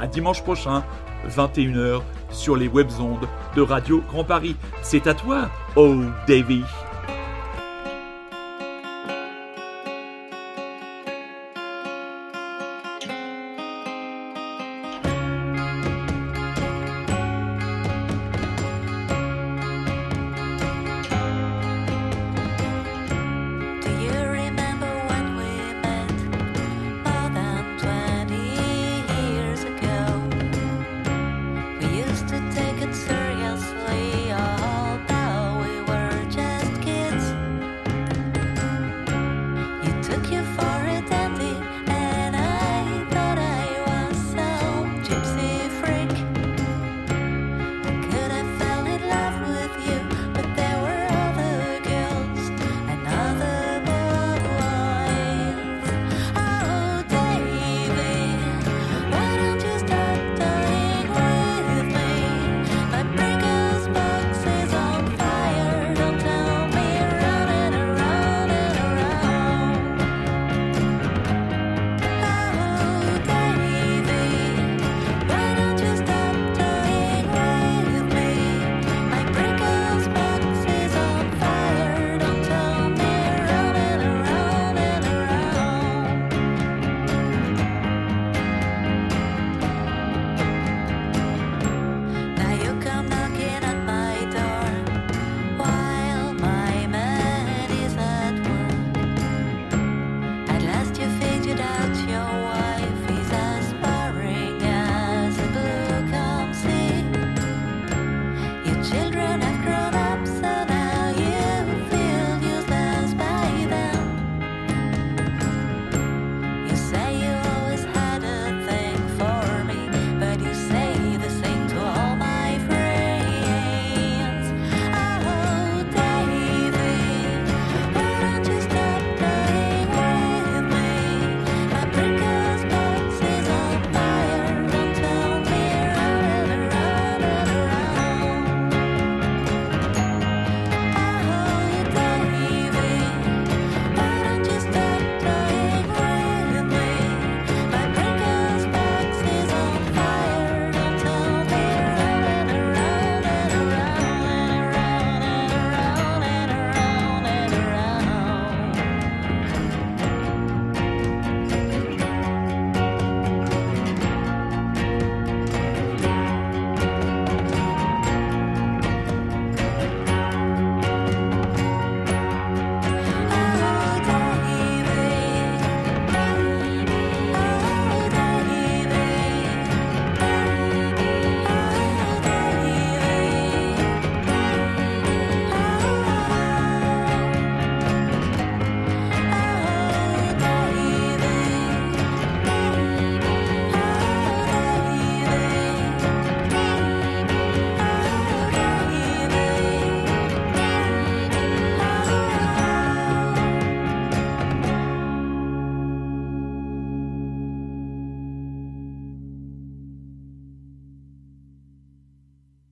À 0.00 0.06
dimanche 0.06 0.42
prochain, 0.42 0.84
21h, 1.28 2.02
sur 2.30 2.56
les 2.56 2.68
webzondes 2.68 3.26
de 3.56 3.62
Radio 3.62 4.02
Grand 4.08 4.24
Paris. 4.24 4.56
C'est 4.82 5.06
à 5.06 5.14
toi, 5.14 5.48
Oh 5.76 5.96
Davy. 6.26 6.62